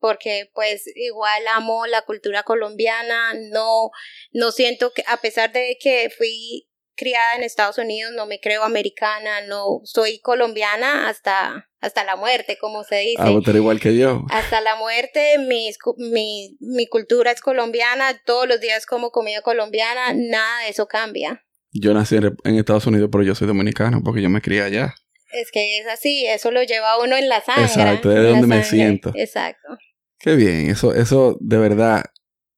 porque 0.00 0.50
pues 0.54 0.84
igual 0.96 1.42
amo 1.54 1.86
la 1.86 2.02
cultura 2.02 2.42
colombiana, 2.42 3.34
no, 3.52 3.90
no 4.32 4.50
siento 4.50 4.92
que, 4.92 5.04
a 5.06 5.18
pesar 5.18 5.52
de 5.52 5.76
que 5.80 6.10
fui 6.16 6.68
criada 6.96 7.36
en 7.36 7.42
Estados 7.42 7.78
Unidos, 7.78 8.12
no 8.16 8.26
me 8.26 8.40
creo 8.40 8.62
americana, 8.62 9.46
no 9.48 9.80
soy 9.84 10.20
colombiana 10.20 11.08
hasta, 11.08 11.68
hasta 11.80 12.04
la 12.04 12.16
muerte, 12.16 12.58
como 12.60 12.84
se 12.84 12.96
dice. 12.96 13.16
Ah, 13.18 13.38
pero 13.44 13.58
igual 13.58 13.80
que 13.80 13.96
yo. 13.96 14.24
Hasta 14.30 14.60
la 14.60 14.76
muerte, 14.76 15.38
mi, 15.38 15.70
mi, 15.96 16.56
mi 16.60 16.86
cultura 16.86 17.30
es 17.30 17.40
colombiana, 17.40 18.20
todos 18.24 18.48
los 18.48 18.60
días 18.60 18.86
como 18.86 19.10
comida 19.10 19.42
colombiana, 19.42 20.12
nada 20.14 20.64
de 20.64 20.70
eso 20.70 20.86
cambia. 20.86 21.44
Yo 21.72 21.94
nací 21.94 22.16
en, 22.16 22.56
Estados 22.56 22.86
Unidos, 22.86 23.08
pero 23.10 23.24
yo 23.24 23.34
soy 23.34 23.46
dominicano 23.46 24.02
porque 24.04 24.20
yo 24.20 24.28
me 24.28 24.42
crié 24.42 24.62
allá. 24.62 24.94
Es 25.32 25.50
que 25.50 25.78
es 25.78 25.86
así, 25.86 26.26
eso 26.26 26.50
lo 26.50 26.62
lleva 26.62 27.02
uno 27.02 27.16
en 27.16 27.28
la 27.30 27.40
sangre. 27.40 27.64
Exacto, 27.64 28.10
de 28.10 28.22
donde 28.22 28.46
me 28.46 28.62
siento. 28.64 29.10
Exacto. 29.14 29.78
Qué 30.18 30.36
bien, 30.36 30.68
eso, 30.68 30.94
eso 30.94 31.38
de 31.40 31.56
verdad 31.56 32.04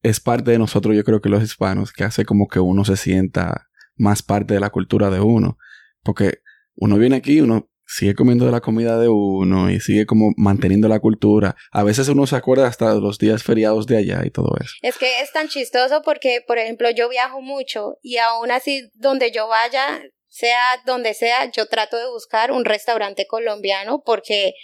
es 0.03 0.21
parte 0.21 0.51
de 0.51 0.59
nosotros, 0.59 0.95
yo 0.95 1.05
creo 1.05 1.21
que 1.21 1.31
los 1.31 1.43
hispanos, 1.43 1.93
que 1.93 2.05
hace 2.05 2.25
como 2.27 2.49
que 2.49 2.61
uno 2.61 2.85
se 2.85 2.97
sienta 2.97 3.69
más 3.97 4.23
parte 4.23 4.55
de 4.55 4.61
la 4.61 4.71
cultura 4.71 5.11
de 5.11 5.21
uno. 5.21 5.59
Porque 6.03 6.41
uno 6.77 6.99
viene 6.99 7.17
aquí, 7.17 7.41
uno 7.41 7.71
sigue 7.87 8.15
comiendo 8.15 8.47
de 8.47 8.53
la 8.53 8.61
comida 8.61 8.99
de 8.99 9.09
uno 9.09 9.71
y 9.71 9.81
sigue 9.81 10.07
como 10.07 10.33
manteniendo 10.37 10.89
la 10.89 11.01
cultura. 11.01 11.55
A 11.71 11.83
veces 11.83 12.09
uno 12.09 12.27
se 12.27 12.37
acuerda 12.37 12.67
hasta 12.67 12.95
los 12.95 13.19
días 13.19 13.43
feriados 13.43 13.87
de 13.87 13.99
allá 13.99 14.23
y 14.25 14.31
todo 14.31 14.55
eso. 14.61 14.75
Es 14.83 14.99
que 14.99 15.21
es 15.21 15.33
tan 15.33 15.49
chistoso 15.49 16.03
porque, 16.03 16.43
por 16.47 16.59
ejemplo, 16.59 16.91
yo 16.91 17.09
viajo 17.09 17.41
mucho 17.41 17.99
y 18.03 18.17
aún 18.19 18.51
así 18.51 18.91
donde 18.95 19.31
yo 19.31 19.49
vaya, 19.49 20.03
sea 20.29 20.83
donde 20.87 21.15
sea, 21.15 21.51
yo 21.51 21.67
trato 21.67 21.97
de 21.97 22.09
buscar 22.09 22.51
un 22.53 22.65
restaurante 22.65 23.27
colombiano 23.27 24.03
porque 24.05 24.55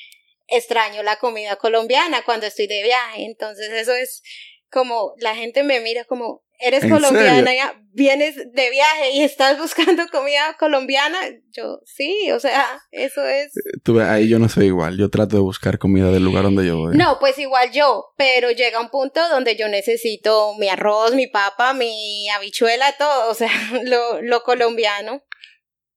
extraño 0.49 1.03
la 1.03 1.17
comida 1.17 1.57
colombiana 1.57 2.23
cuando 2.25 2.47
estoy 2.47 2.67
de 2.67 2.83
viaje. 2.83 3.25
Entonces 3.25 3.71
eso 3.71 3.93
es 3.93 4.23
como 4.71 5.15
la 5.19 5.35
gente 5.35 5.63
me 5.63 5.81
mira 5.81 6.05
como 6.05 6.43
eres 6.61 6.83
colombiana, 6.87 7.55
ya 7.55 7.75
vienes 7.93 8.37
de 8.37 8.71
viaje 8.71 9.13
y 9.15 9.23
estás 9.23 9.59
buscando 9.59 10.03
comida 10.13 10.57
colombiana. 10.59 11.19
Yo, 11.53 11.81
sí, 11.85 12.31
o 12.33 12.41
sea, 12.41 12.65
eso 12.91 13.25
es. 13.25 13.53
Eh, 13.57 14.03
ahí 14.03 14.29
yo 14.29 14.39
no 14.39 14.49
soy 14.49 14.67
igual. 14.67 14.97
Yo 14.97 15.09
trato 15.11 15.37
de 15.37 15.43
buscar 15.43 15.79
comida 15.79 16.11
del 16.11 16.25
lugar 16.25 16.45
donde 16.45 16.67
yo 16.67 16.77
voy. 16.77 16.97
No, 16.97 17.19
pues 17.19 17.39
igual 17.39 17.71
yo, 17.73 18.13
pero 18.17 18.51
llega 18.51 18.81
un 18.81 18.91
punto 18.91 19.21
donde 19.31 19.57
yo 19.57 19.69
necesito 19.69 20.55
mi 20.59 20.69
arroz, 20.69 21.15
mi 21.15 21.27
papa, 21.27 21.75
mi 21.75 22.29
habichuela, 22.31 22.87
todo, 22.99 23.31
o 23.31 23.35
sea, 23.35 23.51
lo, 23.85 24.23
lo 24.23 24.43
colombiano. 24.43 25.23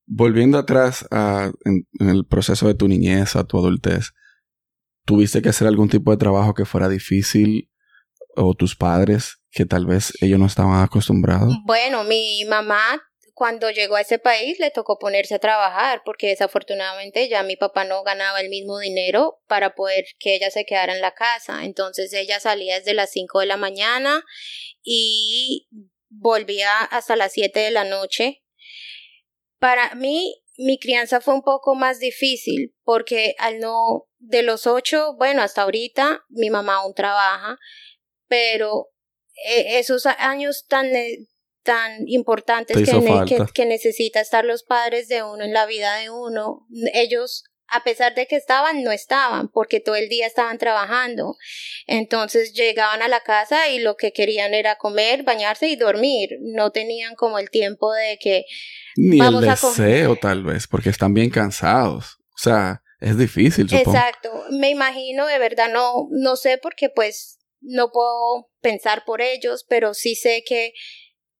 Volviendo 0.05 0.57
atrás 0.57 1.05
a, 1.11 1.51
en, 1.65 1.87
en 1.99 2.09
el 2.09 2.25
proceso 2.25 2.67
de 2.67 2.75
tu 2.75 2.87
niñez, 2.87 3.35
a 3.35 3.45
tu 3.45 3.57
adultez, 3.57 4.11
¿tuviste 5.05 5.41
que 5.41 5.49
hacer 5.49 5.67
algún 5.67 5.89
tipo 5.89 6.11
de 6.11 6.17
trabajo 6.17 6.53
que 6.53 6.65
fuera 6.65 6.89
difícil 6.89 7.69
o 8.35 8.53
tus 8.53 8.75
padres 8.75 9.42
que 9.53 9.65
tal 9.65 9.85
vez 9.85 10.13
ellos 10.21 10.39
no 10.39 10.47
estaban 10.47 10.83
acostumbrados? 10.83 11.53
Bueno, 11.65 12.03
mi 12.03 12.43
mamá 12.45 13.01
cuando 13.33 13.71
llegó 13.71 13.95
a 13.95 14.01
ese 14.01 14.19
país 14.19 14.59
le 14.59 14.69
tocó 14.69 14.99
ponerse 14.99 15.35
a 15.35 15.39
trabajar 15.39 16.03
porque 16.05 16.27
desafortunadamente 16.27 17.27
ya 17.29 17.41
mi 17.43 17.55
papá 17.55 17.83
no 17.83 18.03
ganaba 18.03 18.39
el 18.41 18.49
mismo 18.49 18.77
dinero 18.79 19.39
para 19.47 19.73
poder 19.73 20.05
que 20.19 20.35
ella 20.35 20.51
se 20.51 20.65
quedara 20.65 20.93
en 20.93 21.01
la 21.01 21.13
casa. 21.13 21.63
Entonces 21.65 22.13
ella 22.13 22.39
salía 22.39 22.77
desde 22.77 22.93
las 22.93 23.11
5 23.11 23.39
de 23.39 23.45
la 23.47 23.57
mañana 23.57 24.23
y 24.83 25.67
volvía 26.09 26.79
hasta 26.79 27.15
las 27.15 27.33
7 27.33 27.59
de 27.59 27.71
la 27.71 27.85
noche. 27.85 28.43
Para 29.59 29.95
mí 29.95 30.43
mi 30.57 30.77
crianza 30.77 31.19
fue 31.19 31.33
un 31.33 31.41
poco 31.41 31.73
más 31.73 31.99
difícil 31.99 32.75
porque 32.83 33.33
al 33.39 33.59
no 33.59 34.05
de 34.19 34.43
los 34.43 34.67
ocho, 34.67 35.15
bueno, 35.17 35.41
hasta 35.41 35.63
ahorita 35.63 36.23
mi 36.29 36.49
mamá 36.51 36.75
aún 36.75 36.93
trabaja, 36.93 37.57
pero 38.27 38.92
esos 39.35 40.05
años 40.05 40.65
tan 40.67 40.87
tan 41.63 42.07
importantes 42.07 42.75
que, 42.75 43.45
que, 43.53 43.65
necesita 43.65 44.19
estar 44.19 44.43
los 44.43 44.63
padres 44.63 45.07
de 45.07 45.23
uno 45.23 45.45
en 45.45 45.53
la 45.53 45.65
vida 45.65 45.95
de 45.95 46.09
uno, 46.09 46.67
ellos 46.93 47.45
a 47.73 47.83
pesar 47.83 48.13
de 48.13 48.27
que 48.27 48.35
estaban, 48.35 48.83
no 48.83 48.91
estaban, 48.91 49.47
porque 49.47 49.79
todo 49.79 49.95
el 49.95 50.07
día 50.07 50.27
estaban 50.27 50.59
trabajando. 50.59 51.35
Entonces 51.87 52.53
llegaban 52.53 53.01
a 53.01 53.07
la 53.07 53.21
casa 53.21 53.67
y 53.69 53.79
lo 53.79 53.95
que 53.95 54.11
querían 54.11 54.53
era 54.53 54.75
comer, 54.75 55.23
bañarse 55.23 55.67
y 55.67 55.75
dormir. 55.75 56.29
No 56.41 56.71
tenían 56.71 57.15
como 57.15 57.39
el 57.39 57.49
tiempo 57.49 57.91
de 57.91 58.19
que... 58.19 58.45
Ni 58.95 59.19
el 59.19 59.41
deseo, 59.41 60.15
tal 60.17 60.43
vez, 60.43 60.67
porque 60.67 60.89
están 60.89 61.15
bien 61.15 61.31
cansados. 61.31 62.17
O 62.35 62.37
sea, 62.37 62.83
es 62.99 63.17
difícil, 63.17 63.67
supongo. 63.67 63.97
Exacto. 63.97 64.29
Me 64.51 64.69
imagino, 64.69 65.25
de 65.25 65.39
verdad, 65.39 65.69
no, 65.71 66.07
no 66.11 66.35
sé 66.35 66.59
porque 66.61 66.89
pues 66.89 67.39
no 67.63 67.91
puedo 67.91 68.49
pensar 68.61 69.03
por 69.05 69.21
ellos, 69.21 69.65
pero 69.67 69.93
sí 69.93 70.15
sé 70.15 70.43
que 70.45 70.73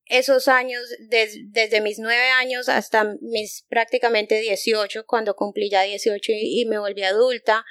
esos 0.06 0.48
años, 0.48 0.82
desde 1.08 1.80
mis 1.80 1.98
nueve 1.98 2.28
años 2.38 2.68
hasta 2.68 3.14
mis 3.20 3.64
prácticamente 3.68 4.38
dieciocho, 4.40 5.04
cuando 5.06 5.34
cumplí 5.34 5.70
ya 5.70 5.82
dieciocho 5.82 6.32
y, 6.34 6.64
me 6.66 6.78
volví 6.78 7.02
adulta, 7.02 7.64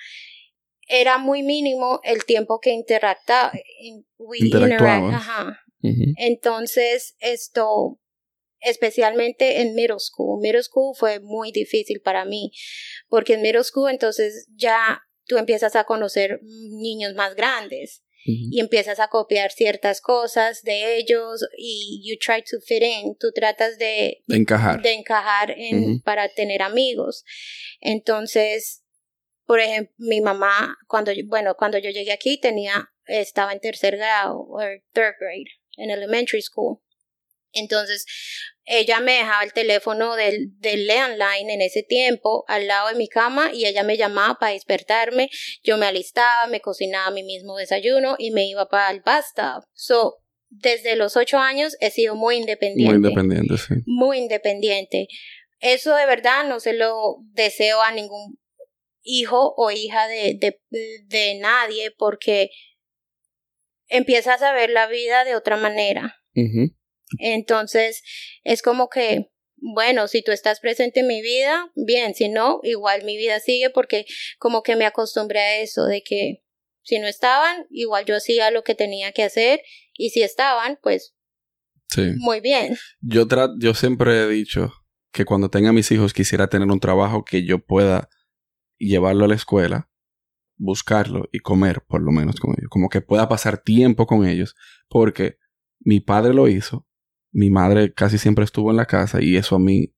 era 0.88 1.18
muy 1.18 1.44
mínimo 1.44 2.00
el 2.04 2.26
tiempo 2.26 2.60
que 2.60 2.72
interactaba. 2.72 3.52
Entonces, 6.18 7.16
esto, 7.20 8.00
especialmente 8.62 9.62
en 9.62 9.76
middle 9.76 10.00
school, 10.00 10.40
middle 10.42 10.64
school 10.64 10.96
fue 10.96 11.20
muy 11.20 11.52
difícil 11.52 12.02
para 12.02 12.26
mí, 12.26 12.52
porque 13.10 13.34
en 13.34 13.42
middle 13.42 13.64
school 13.64 13.92
entonces 13.92 14.48
ya 14.56 15.02
tú 15.26 15.38
empiezas 15.38 15.76
a 15.76 15.84
conocer 15.84 16.40
niños 16.42 17.14
más 17.16 17.36
grandes 17.36 18.03
y 18.26 18.60
empiezas 18.60 19.00
a 19.00 19.10
copiar 19.10 19.52
ciertas 19.52 20.00
cosas 20.00 20.62
de 20.64 20.98
ellos 20.98 21.46
y 21.58 22.02
you 22.06 22.18
try 22.20 22.42
to 22.42 22.60
fit 22.66 22.84
in, 22.84 23.16
tú 23.20 23.32
tratas 23.34 23.78
de, 23.78 24.22
encajar, 24.28 24.82
de 24.82 24.94
encajar 24.94 25.54
en, 25.58 26.00
para 26.02 26.30
tener 26.30 26.62
amigos. 26.62 27.26
Entonces, 27.82 28.84
por 29.46 29.60
ejemplo, 29.60 29.94
mi 29.98 30.22
mamá, 30.22 30.78
cuando, 30.88 31.12
bueno, 31.26 31.56
cuando 31.56 31.78
yo 31.78 31.90
llegué 31.90 32.12
aquí 32.14 32.40
tenía, 32.40 32.90
estaba 33.06 33.52
en 33.52 33.60
tercer 33.60 33.98
grado 33.98 34.40
o 34.40 34.60
third 34.94 35.16
grade 35.20 35.52
en 35.78 35.90
elementary 35.90 36.42
school. 36.42 36.80
Entonces, 37.52 38.06
ella 38.66 39.00
me 39.00 39.14
dejaba 39.14 39.44
el 39.44 39.54
teléfono 39.54 40.16
del, 40.16 40.58
del 40.60 40.88
landline 40.88 41.50
en 41.50 41.62
ese 41.62 41.84
tiempo 41.84 42.46
al 42.48 42.68
lado 42.68 42.90
de 42.90 42.96
mi 42.96 43.08
cama 43.08 43.52
y 43.54 43.66
ella 43.66 43.84
me 43.84 43.98
llamaba 43.98 44.38
para 44.40 44.54
despertarme. 44.54 45.30
Yo 45.64 45.78
me 45.78 45.86
alistaba, 45.86 46.48
me 46.48 46.62
cocinaba 46.62 47.12
mi 47.12 47.24
mismo 47.24 47.58
desayuno 47.58 48.16
y 48.18 48.32
me 48.32 48.48
iba 48.48 48.70
para 48.70 48.92
el 48.92 49.02
basta. 49.02 49.60
So, 49.74 50.18
desde 50.50 50.96
los 50.96 51.18
ocho 51.18 51.40
años 51.40 51.76
he 51.82 51.90
sido 51.90 52.16
muy 52.16 52.38
independiente. 52.38 52.98
Muy 52.98 53.08
independiente, 53.08 53.58
sí. 53.58 53.74
Muy 53.86 54.18
independiente. 54.20 55.08
Eso 55.60 55.96
de 55.96 56.06
verdad 56.06 56.48
no 56.48 56.60
se 56.60 56.74
lo 56.74 57.18
deseo 57.32 57.82
a 57.82 57.92
ningún 57.92 58.38
hijo 59.02 59.54
o 59.58 59.72
hija 59.72 60.08
de, 60.08 60.38
de, 60.40 60.60
de 61.06 61.40
nadie 61.40 61.92
porque 61.92 62.50
empiezas 63.88 64.42
a 64.42 64.54
ver 64.54 64.70
la 64.70 64.88
vida 64.88 65.26
de 65.26 65.36
otra 65.36 65.58
manera. 65.58 66.16
Entonces, 67.20 68.02
es 68.44 68.62
como 68.62 68.90
que, 68.90 69.32
bueno, 69.58 70.08
si 70.08 70.22
tú 70.22 70.32
estás 70.32 70.60
presente 70.60 71.02
en 71.02 71.08
mi 71.08 71.22
vida, 71.22 71.72
bien, 71.76 72.14
si 72.16 72.30
no, 72.30 72.60
igual 72.64 73.04
mi 73.04 73.18
vida 73.18 73.40
sigue 73.40 73.70
porque 73.70 74.06
como 74.38 74.62
que 74.64 74.76
me 74.76 74.86
acostumbré 74.86 75.40
a 75.40 75.58
eso, 75.62 75.86
de 75.86 76.04
que 76.04 76.44
si 76.84 77.00
no 77.00 77.08
estaban, 77.08 77.66
igual 77.70 78.06
yo 78.06 78.16
hacía 78.16 78.52
lo 78.52 78.64
que 78.64 78.76
tenía 78.76 79.12
que 79.14 79.24
hacer 79.24 79.62
y 79.94 80.10
si 80.10 80.22
estaban, 80.22 80.78
pues 80.82 81.16
sí. 81.90 82.12
muy 82.18 82.42
bien. 82.42 82.78
Yo, 83.00 83.26
yo 83.60 83.74
siempre 83.74 84.24
he 84.24 84.28
dicho 84.28 84.74
que 85.14 85.26
cuando 85.26 85.50
tenga 85.50 85.72
mis 85.72 85.92
hijos 85.92 86.14
quisiera 86.14 86.48
tener 86.48 86.68
un 86.68 86.80
trabajo 86.80 87.24
que 87.24 87.46
yo 87.46 87.60
pueda 87.60 88.10
llevarlo 88.78 89.26
a 89.26 89.28
la 89.30 89.36
escuela, 89.36 89.90
buscarlo 90.58 91.30
y 91.32 91.40
comer 91.40 91.84
por 91.88 92.02
lo 92.02 92.12
menos 92.12 92.40
con 92.40 92.52
ellos, 92.58 92.70
como 92.70 92.90
que 92.90 93.02
pueda 93.02 93.30
pasar 93.30 93.62
tiempo 93.62 94.06
con 94.08 94.28
ellos, 94.28 94.56
porque 94.90 95.38
mi 95.80 96.00
padre 96.00 96.34
lo 96.34 96.48
hizo 96.48 96.86
mi 97.34 97.50
madre 97.50 97.94
casi 97.94 98.18
siempre 98.18 98.46
estuvo 98.46 98.72
en 98.72 98.78
la 98.78 98.86
casa 98.86 99.22
y 99.22 99.36
eso 99.36 99.56
a 99.56 99.60
mí, 99.60 99.94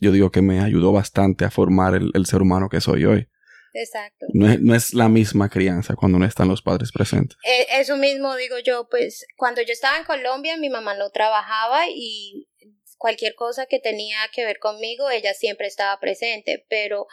yo 0.00 0.12
digo 0.12 0.30
que 0.30 0.40
me 0.40 0.60
ayudó 0.60 0.92
bastante 0.92 1.44
a 1.44 1.50
formar 1.50 1.94
el, 1.94 2.26
ser 2.26 2.42
humano 2.42 2.68
que 2.68 2.80
soy 2.80 3.04
hoy. 3.04 3.28
Exacto. 3.74 4.26
No 4.32 4.48
es, 4.48 4.60
no 4.60 4.74
es, 4.74 4.94
la 4.94 5.08
misma 5.08 5.48
crianza 5.48 5.96
cuando 5.96 6.18
no 6.18 6.24
están 6.24 6.46
los 6.46 6.62
padres 6.62 6.92
presentes. 6.92 7.36
Eh, 7.44 7.66
eso 7.80 7.96
mismo 7.96 8.36
digo 8.36 8.56
yo, 8.64 8.88
pues 8.88 9.26
cuando 9.36 9.62
yo 9.62 9.72
estaba 9.72 9.98
en 9.98 10.04
Colombia 10.04 10.56
mi 10.56 10.70
mamá 10.70 10.96
no 10.96 11.10
trabajaba 11.10 11.82
y 11.88 12.48
cualquier 12.96 13.34
cosa 13.34 13.66
que 13.66 13.80
tenía 13.80 14.18
que 14.32 14.44
ver 14.44 14.58
conmigo 14.60 15.10
ella 15.10 15.34
siempre 15.34 15.66
estaba 15.66 15.98
presente, 15.98 16.64
pero 16.68 17.06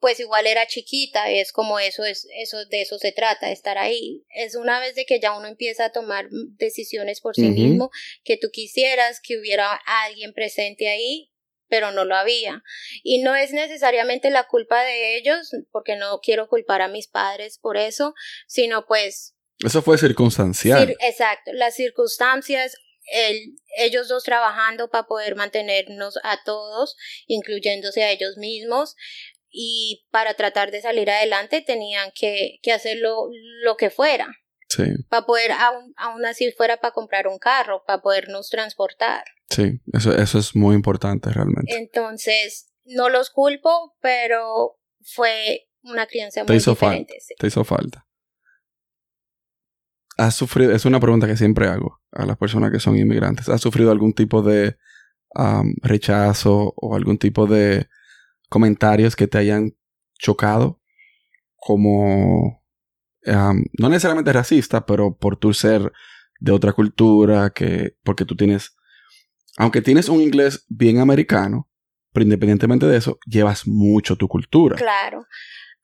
pues 0.00 0.18
igual 0.18 0.46
era 0.46 0.66
chiquita, 0.66 1.30
es 1.30 1.52
como 1.52 1.78
eso 1.78 2.04
es 2.04 2.26
eso 2.34 2.64
de 2.64 2.80
eso 2.80 2.98
se 2.98 3.12
trata, 3.12 3.50
estar 3.50 3.76
ahí. 3.76 4.24
Es 4.34 4.54
una 4.54 4.80
vez 4.80 4.94
de 4.94 5.04
que 5.04 5.20
ya 5.20 5.36
uno 5.36 5.46
empieza 5.46 5.84
a 5.84 5.92
tomar 5.92 6.28
decisiones 6.30 7.20
por 7.20 7.36
sí 7.36 7.50
mismo 7.50 7.90
que 8.24 8.38
tú 8.38 8.48
quisieras 8.50 9.20
que 9.22 9.38
hubiera 9.38 9.78
alguien 9.84 10.32
presente 10.32 10.88
ahí, 10.88 11.30
pero 11.68 11.92
no 11.92 12.06
lo 12.06 12.16
había. 12.16 12.62
Y 13.02 13.22
no 13.22 13.36
es 13.36 13.52
necesariamente 13.52 14.30
la 14.30 14.44
culpa 14.44 14.82
de 14.82 15.16
ellos, 15.16 15.50
porque 15.70 15.96
no 15.96 16.20
quiero 16.20 16.48
culpar 16.48 16.80
a 16.80 16.88
mis 16.88 17.06
padres 17.06 17.58
por 17.58 17.76
eso, 17.76 18.14
sino 18.46 18.86
pues 18.86 19.36
eso 19.62 19.82
fue 19.82 19.98
circunstancial. 19.98 20.96
exacto, 21.00 21.52
las 21.52 21.74
circunstancias 21.74 22.74
el, 23.10 23.56
ellos 23.76 24.08
dos 24.08 24.22
trabajando 24.24 24.88
para 24.88 25.06
poder 25.06 25.34
mantenernos 25.34 26.18
a 26.22 26.42
todos, 26.44 26.96
incluyéndose 27.26 28.02
a 28.02 28.10
ellos 28.10 28.36
mismos, 28.36 28.96
y 29.50 30.06
para 30.10 30.34
tratar 30.34 30.70
de 30.70 30.80
salir 30.80 31.10
adelante 31.10 31.62
tenían 31.62 32.10
que, 32.14 32.58
que 32.62 32.72
hacer 32.72 32.98
lo, 32.98 33.28
que 33.76 33.90
fuera. 33.90 34.28
Sí. 34.68 34.84
Para 35.08 35.26
poder, 35.26 35.52
aún, 35.52 35.92
aún 35.96 36.24
así 36.24 36.52
fuera 36.52 36.76
para 36.76 36.92
comprar 36.92 37.26
un 37.26 37.38
carro, 37.38 37.82
para 37.84 38.00
podernos 38.00 38.48
transportar. 38.50 39.24
Sí, 39.48 39.80
eso, 39.92 40.14
eso 40.16 40.38
es 40.38 40.54
muy 40.54 40.76
importante 40.76 41.30
realmente. 41.30 41.76
Entonces, 41.76 42.72
no 42.84 43.08
los 43.08 43.30
culpo, 43.30 43.96
pero 44.00 44.78
fue 45.02 45.68
una 45.82 46.06
crianza 46.06 46.44
muy 46.44 46.56
hizo 46.56 46.72
diferente. 46.72 47.18
Te 47.38 47.46
hizo 47.48 47.64
falta. 47.64 48.06
¿Has 50.16 50.34
sufrido, 50.34 50.72
es 50.72 50.84
una 50.84 51.00
pregunta 51.00 51.26
que 51.26 51.36
siempre 51.36 51.66
hago 51.66 52.00
a 52.12 52.26
las 52.26 52.36
personas 52.36 52.70
que 52.70 52.78
son 52.78 52.96
inmigrantes, 52.96 53.48
¿has 53.48 53.60
sufrido 53.60 53.90
algún 53.90 54.12
tipo 54.12 54.42
de 54.42 54.76
rechazo 55.82 56.74
o 56.76 56.96
algún 56.96 57.18
tipo 57.18 57.46
de 57.46 57.88
comentarios 58.50 59.16
que 59.16 59.26
te 59.26 59.38
hayan 59.38 59.74
chocado 60.18 60.82
como 61.56 62.62
no 63.24 63.88
necesariamente 63.88 64.32
racista, 64.32 64.84
pero 64.84 65.16
por 65.16 65.38
tu 65.38 65.54
ser 65.54 65.92
de 66.40 66.52
otra 66.52 66.72
cultura, 66.72 67.50
que 67.50 67.96
porque 68.02 68.24
tú 68.24 68.34
tienes, 68.34 68.76
aunque 69.56 69.82
tienes 69.82 70.08
un 70.08 70.20
inglés 70.20 70.64
bien 70.68 70.98
americano, 70.98 71.70
pero 72.12 72.24
independientemente 72.24 72.86
de 72.86 72.96
eso, 72.96 73.18
llevas 73.26 73.66
mucho 73.66 74.16
tu 74.16 74.26
cultura. 74.26 74.76
Claro. 74.76 75.26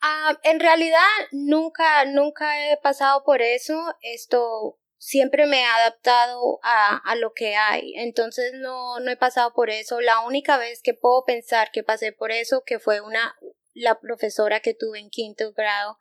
Ah, 0.00 0.36
en 0.44 0.60
realidad 0.60 1.00
nunca, 1.32 2.04
nunca 2.06 2.70
he 2.70 2.76
pasado 2.82 3.22
por 3.24 3.42
eso. 3.42 3.74
Esto 4.00 4.78
siempre 5.06 5.46
me 5.46 5.60
he 5.60 5.64
adaptado 5.64 6.58
a, 6.64 6.96
a, 6.96 7.14
lo 7.14 7.32
que 7.32 7.54
hay, 7.54 7.92
entonces 7.94 8.54
no, 8.54 8.98
no 8.98 9.12
he 9.12 9.16
pasado 9.16 9.52
por 9.54 9.70
eso. 9.70 10.00
La 10.00 10.18
única 10.22 10.58
vez 10.58 10.80
que 10.82 10.94
puedo 10.94 11.24
pensar 11.24 11.70
que 11.70 11.84
pasé 11.84 12.10
por 12.10 12.32
eso, 12.32 12.64
que 12.66 12.80
fue 12.80 13.00
una, 13.00 13.36
la 13.72 14.00
profesora 14.00 14.58
que 14.58 14.74
tuve 14.74 14.98
en 14.98 15.08
quinto 15.08 15.52
grado, 15.52 15.96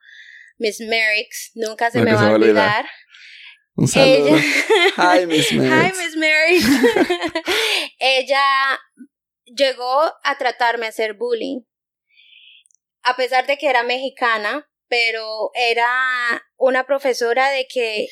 Miss 0.57 0.79
Merricks, 0.79 1.51
nunca 1.53 1.91
se 1.91 2.01
me 2.01 2.15
va 2.15 2.29
a 2.29 2.33
olvidar. 2.33 2.87
Un 3.75 3.87
saludo. 3.87 4.37
Hi, 4.97 5.27
Miss 5.27 5.53
Merricks. 5.53 5.99
Hi, 5.99 6.03
Miss 6.03 6.15
Merricks. 6.15 6.65
Ella 7.99 8.79
llegó 9.43 10.01
a 10.23 10.37
tratarme 10.39 10.87
a 10.87 10.89
hacer 10.89 11.13
bullying. 11.13 11.61
A 13.03 13.15
pesar 13.15 13.45
de 13.45 13.59
que 13.59 13.69
era 13.69 13.83
mexicana, 13.83 14.67
pero 14.87 15.51
era 15.53 16.43
una 16.57 16.87
profesora 16.87 17.51
de 17.51 17.67
que 17.67 18.07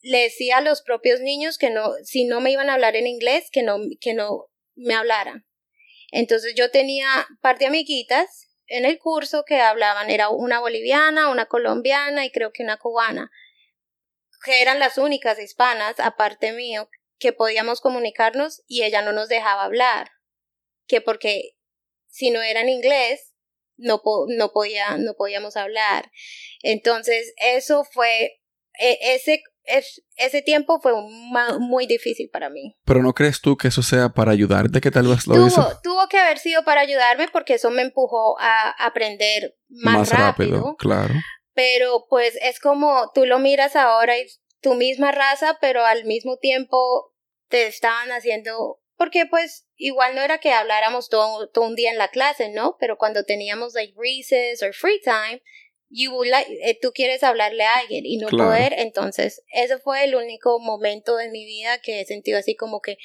le 0.00 0.22
decía 0.22 0.58
a 0.58 0.60
los 0.62 0.82
propios 0.82 1.20
niños 1.20 1.58
que 1.58 1.70
no, 1.70 1.92
si 2.04 2.24
no 2.24 2.40
me 2.40 2.50
iban 2.50 2.70
a 2.70 2.74
hablar 2.74 2.96
en 2.96 3.06
inglés, 3.06 3.48
que 3.50 3.62
no, 3.62 3.78
que 4.00 4.14
no 4.14 4.46
me 4.74 4.94
hablaran. 4.94 5.46
Entonces 6.10 6.54
yo 6.56 6.70
tenía 6.70 7.26
par 7.40 7.58
de 7.58 7.66
amiguitas 7.66 8.48
en 8.66 8.84
el 8.84 8.98
curso 8.98 9.44
que 9.44 9.60
hablaban, 9.60 10.10
era 10.10 10.28
una 10.28 10.60
boliviana, 10.60 11.30
una 11.30 11.46
colombiana 11.46 12.24
y 12.24 12.30
creo 12.30 12.52
que 12.52 12.62
una 12.62 12.76
cubana, 12.76 13.30
que 14.44 14.62
eran 14.62 14.78
las 14.78 14.98
únicas 14.98 15.38
hispanas, 15.38 15.98
aparte 15.98 16.52
mío, 16.52 16.88
que 17.18 17.32
podíamos 17.32 17.80
comunicarnos 17.80 18.62
y 18.66 18.84
ella 18.84 19.02
no 19.02 19.12
nos 19.12 19.28
dejaba 19.28 19.64
hablar, 19.64 20.10
que 20.86 21.00
porque 21.00 21.56
si 22.06 22.30
no 22.30 22.42
era 22.42 22.60
en 22.60 22.68
inglés, 22.68 23.34
no, 23.76 24.02
no, 24.28 24.52
podía, 24.52 24.96
no 24.98 25.14
podíamos 25.14 25.56
hablar. 25.56 26.10
Entonces, 26.62 27.32
eso 27.36 27.84
fue, 27.84 28.40
e, 28.78 28.98
ese, 29.68 30.02
ese 30.16 30.42
tiempo 30.42 30.80
fue 30.80 30.92
muy 31.58 31.86
difícil 31.86 32.28
para 32.32 32.50
mí. 32.50 32.76
Pero 32.84 33.02
¿no 33.02 33.14
crees 33.14 33.40
tú 33.40 33.56
que 33.56 33.68
eso 33.68 33.82
sea 33.82 34.10
para 34.10 34.32
ayudarte, 34.32 34.80
que 34.80 34.90
tal 34.90 35.06
vez 35.06 35.26
lo 35.26 35.34
tuvo, 35.34 35.80
Tuvo 35.82 36.08
que 36.08 36.18
haber 36.18 36.38
sido 36.38 36.64
para 36.64 36.80
ayudarme 36.80 37.28
porque 37.28 37.54
eso 37.54 37.70
me 37.70 37.82
empujó 37.82 38.38
a 38.40 38.70
aprender 38.84 39.56
más, 39.68 40.10
rápido, 40.10 40.76
Claro. 40.78 41.14
Pero 41.54 42.06
pues 42.08 42.38
es 42.40 42.60
como 42.60 43.10
tú 43.14 43.26
lo 43.26 43.38
miras 43.38 43.74
ahora 43.76 44.18
y 44.18 44.26
tu 44.60 44.74
misma 44.74 45.12
raza, 45.12 45.58
pero 45.60 45.84
al 45.84 46.04
mismo 46.04 46.36
tiempo 46.38 47.12
te 47.48 47.66
estaban 47.66 48.10
haciendo 48.12 48.80
porque 48.96 49.26
pues 49.26 49.66
igual 49.76 50.16
no 50.16 50.20
era 50.20 50.38
que 50.38 50.52
habláramos 50.52 51.08
todo, 51.08 51.48
todo 51.48 51.66
un 51.66 51.76
día 51.76 51.90
en 51.90 51.98
la 51.98 52.08
clase, 52.08 52.50
¿no? 52.50 52.76
Pero 52.80 52.98
cuando 52.98 53.24
teníamos 53.24 53.74
like 53.74 53.94
recess 53.96 54.62
or 54.62 54.74
free 54.74 55.00
time, 55.00 55.40
you 55.90 56.12
like, 56.24 56.50
eh, 56.62 56.78
tú 56.80 56.92
quieres 56.92 57.22
hablarle 57.22 57.64
a 57.64 57.76
alguien 57.76 58.04
y 58.04 58.18
no 58.18 58.28
poder, 58.28 58.74
entonces 58.76 59.42
ese 59.52 59.78
fue 59.78 60.04
el 60.04 60.14
único 60.14 60.58
momento 60.60 61.16
de 61.16 61.30
mi 61.30 61.44
vida 61.44 61.78
que 61.82 62.00
he 62.00 62.04
sentido 62.04 62.38
así 62.38 62.54
como 62.54 62.80
que 62.80 62.98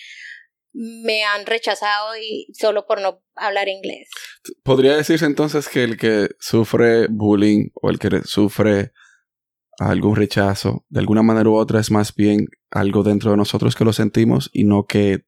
me 0.74 1.24
han 1.24 1.46
rechazado 1.46 2.18
y 2.18 2.48
solo 2.54 2.86
por 2.88 3.00
no 3.00 3.22
hablar 3.36 3.68
inglés. 3.70 4.10
Podría 4.63 4.96
decirse 4.98 5.25
entonces 5.25 5.70
que 5.70 5.84
el 5.84 5.98
que 5.98 6.30
sufre 6.40 7.08
bullying 7.08 7.70
o 7.75 7.90
el 7.90 8.00
que 8.00 8.22
sufre 8.25 8.92
algún 9.80 10.16
rechazo, 10.16 10.86
de 10.90 11.00
alguna 11.00 11.24
manera 11.24 11.50
u 11.50 11.56
otra 11.56 11.80
es 11.80 11.92
más 11.92 12.16
bien 12.16 12.48
algo 12.72 13.04
dentro 13.04 13.32
de 13.32 13.38
nosotros 13.38 13.75
que 13.75 13.86
lo 13.86 13.94
sentimos 13.94 14.50
y 14.52 14.63
no 14.63 14.86
que 14.86 15.25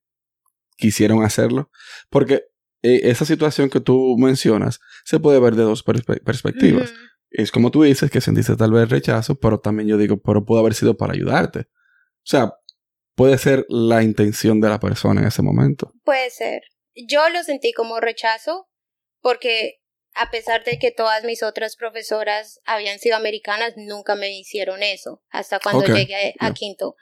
quisieron 0.77 1.23
hacerlo. 1.23 1.69
Porque 2.09 2.45
eh, 2.81 3.01
esa 3.03 3.25
situación 3.25 3.69
que 3.69 3.79
tú 3.79 4.15
mencionas 4.17 4.79
se 5.03 5.19
puede 5.19 5.39
ver 5.39 5.55
de 5.55 5.63
dos 5.63 5.83
perspectivas. 5.83 6.93
Es 7.37 7.51
como 7.51 7.71
tú 7.71 7.83
dices, 7.83 8.09
que 8.09 8.21
sentiste 8.21 8.55
tal 8.55 8.71
vez 8.71 8.89
rechazo, 8.89 9.35
pero 9.35 9.59
también 9.59 9.89
yo 9.89 9.97
digo, 9.97 10.17
pero 10.17 10.45
pudo 10.45 10.59
haber 10.59 10.73
sido 10.73 10.95
para 10.95 11.13
ayudarte. 11.13 11.61
O 11.61 12.27
sea, 12.27 12.53
puede 13.15 13.37
ser 13.37 13.65
la 13.69 14.03
intención 14.03 14.61
de 14.61 14.69
la 14.69 14.79
persona 14.79 15.21
en 15.21 15.27
ese 15.27 15.41
momento. 15.41 15.93
Puede 16.03 16.29
ser. 16.29 16.61
Yo 16.95 17.29
lo 17.29 17.43
sentí 17.43 17.73
como 17.73 17.99
rechazo 17.99 18.69
porque 19.21 19.81
a 20.15 20.31
pesar 20.31 20.63
de 20.63 20.79
que 20.79 20.91
todas 20.91 21.25
mis 21.25 21.43
otras 21.43 21.75
profesoras 21.75 22.61
habían 22.63 22.99
sido 22.99 23.17
americanas, 23.17 23.73
nunca 23.75 24.15
me 24.15 24.31
hicieron 24.31 24.81
eso. 24.81 25.21
Hasta 25.29 25.59
cuando 25.59 25.85
llegué 25.85 26.35
a 26.39 26.53
quinto, 26.53 26.95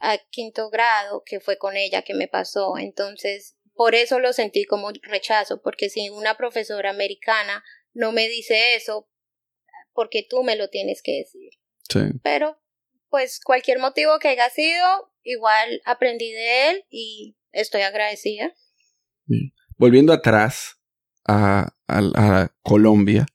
a 0.00 0.18
quinto 0.30 0.68
grado, 0.68 1.22
que 1.24 1.38
fue 1.38 1.58
con 1.58 1.76
ella 1.76 2.02
que 2.02 2.14
me 2.14 2.26
pasó. 2.26 2.76
Entonces, 2.76 3.56
por 3.72 3.94
eso 3.94 4.18
lo 4.18 4.32
sentí 4.32 4.64
como 4.64 4.90
rechazo, 5.02 5.62
porque 5.62 5.88
si 5.88 6.10
una 6.10 6.36
profesora 6.36 6.90
americana 6.90 7.62
no 7.92 8.10
me 8.10 8.28
dice 8.28 8.74
eso, 8.74 9.08
porque 9.96 10.24
tú 10.28 10.44
me 10.44 10.54
lo 10.54 10.68
tienes 10.68 11.02
que 11.02 11.18
decir. 11.18 11.50
Sí. 11.88 12.18
Pero, 12.22 12.56
pues, 13.08 13.40
cualquier 13.42 13.80
motivo 13.80 14.20
que 14.20 14.28
haya 14.28 14.48
sido, 14.50 15.10
igual 15.24 15.82
aprendí 15.84 16.30
de 16.30 16.70
él 16.70 16.84
y 16.88 17.36
estoy 17.50 17.82
agradecida. 17.82 18.54
Volviendo 19.76 20.12
atrás, 20.12 20.76
a, 21.26 21.74
a, 21.88 22.48
Colombia, 22.62 23.26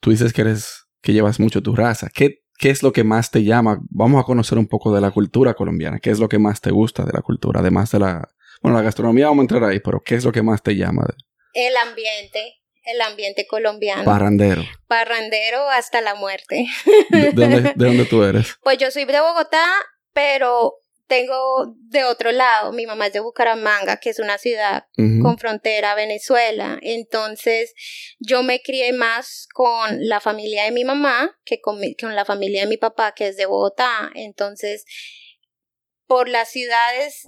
tú 0.00 0.10
dices 0.10 0.32
que 0.32 0.40
eres, 0.42 0.86
que 1.02 1.12
llevas 1.12 1.38
mucho 1.38 1.62
tu 1.62 1.76
raza. 1.76 2.08
¿Qué, 2.12 2.44
¿Qué 2.58 2.70
es 2.70 2.82
lo 2.82 2.92
que 2.92 3.04
más 3.04 3.30
te 3.30 3.44
llama? 3.44 3.80
Vamos 3.90 4.22
a 4.22 4.24
conocer 4.24 4.58
un 4.58 4.66
poco 4.66 4.94
de 4.94 5.00
la 5.00 5.10
cultura 5.10 5.54
colombiana. 5.54 5.98
¿Qué 5.98 6.10
es 6.10 6.18
lo 6.18 6.28
que 6.28 6.38
más 6.38 6.60
te 6.60 6.70
gusta 6.70 7.04
de 7.04 7.12
la 7.12 7.20
cultura? 7.20 7.60
Además 7.60 7.90
de 7.90 7.98
la, 7.98 8.34
bueno, 8.62 8.78
la 8.78 8.84
gastronomía 8.84 9.26
vamos 9.26 9.42
a 9.42 9.44
entrar 9.44 9.64
ahí, 9.64 9.80
pero 9.80 10.02
¿qué 10.02 10.14
es 10.14 10.24
lo 10.24 10.32
que 10.32 10.42
más 10.42 10.62
te 10.62 10.76
llama? 10.76 11.06
El 11.52 11.76
ambiente, 11.76 12.62
el 12.84 13.00
ambiente 13.00 13.46
colombiano. 13.46 14.04
Parrandero. 14.04 14.62
Parrandero 14.86 15.68
hasta 15.70 16.00
la 16.00 16.14
muerte. 16.14 16.66
¿De, 17.10 17.32
dónde, 17.32 17.60
¿De, 17.62 17.72
dónde, 17.74 18.04
tú 18.04 18.22
eres? 18.22 18.56
Pues 18.62 18.78
yo 18.78 18.90
soy 18.90 19.04
de 19.04 19.20
Bogotá, 19.20 19.66
pero 20.12 20.74
tengo 21.06 21.74
de 21.90 22.04
otro 22.04 22.32
lado, 22.32 22.72
mi 22.72 22.86
mamá 22.86 23.08
es 23.08 23.12
de 23.12 23.20
Bucaramanga, 23.20 23.98
que 23.98 24.10
es 24.10 24.18
una 24.18 24.38
ciudad 24.38 24.86
con 24.96 25.38
frontera 25.38 25.92
a 25.92 25.94
Venezuela. 25.94 26.78
Entonces, 26.80 27.74
yo 28.18 28.42
me 28.42 28.62
crié 28.62 28.92
más 28.92 29.46
con 29.52 30.06
la 30.06 30.20
familia 30.20 30.64
de 30.64 30.70
mi 30.70 30.84
mamá 30.84 31.38
que 31.44 31.60
con, 31.60 31.78
con 32.00 32.14
la 32.14 32.24
familia 32.24 32.62
de 32.62 32.68
mi 32.68 32.78
papá, 32.78 33.12
que 33.12 33.28
es 33.28 33.36
de 33.36 33.46
Bogotá. 33.46 34.10
Entonces, 34.14 34.84
por 36.06 36.28
las 36.28 36.50
ciudades 36.50 37.24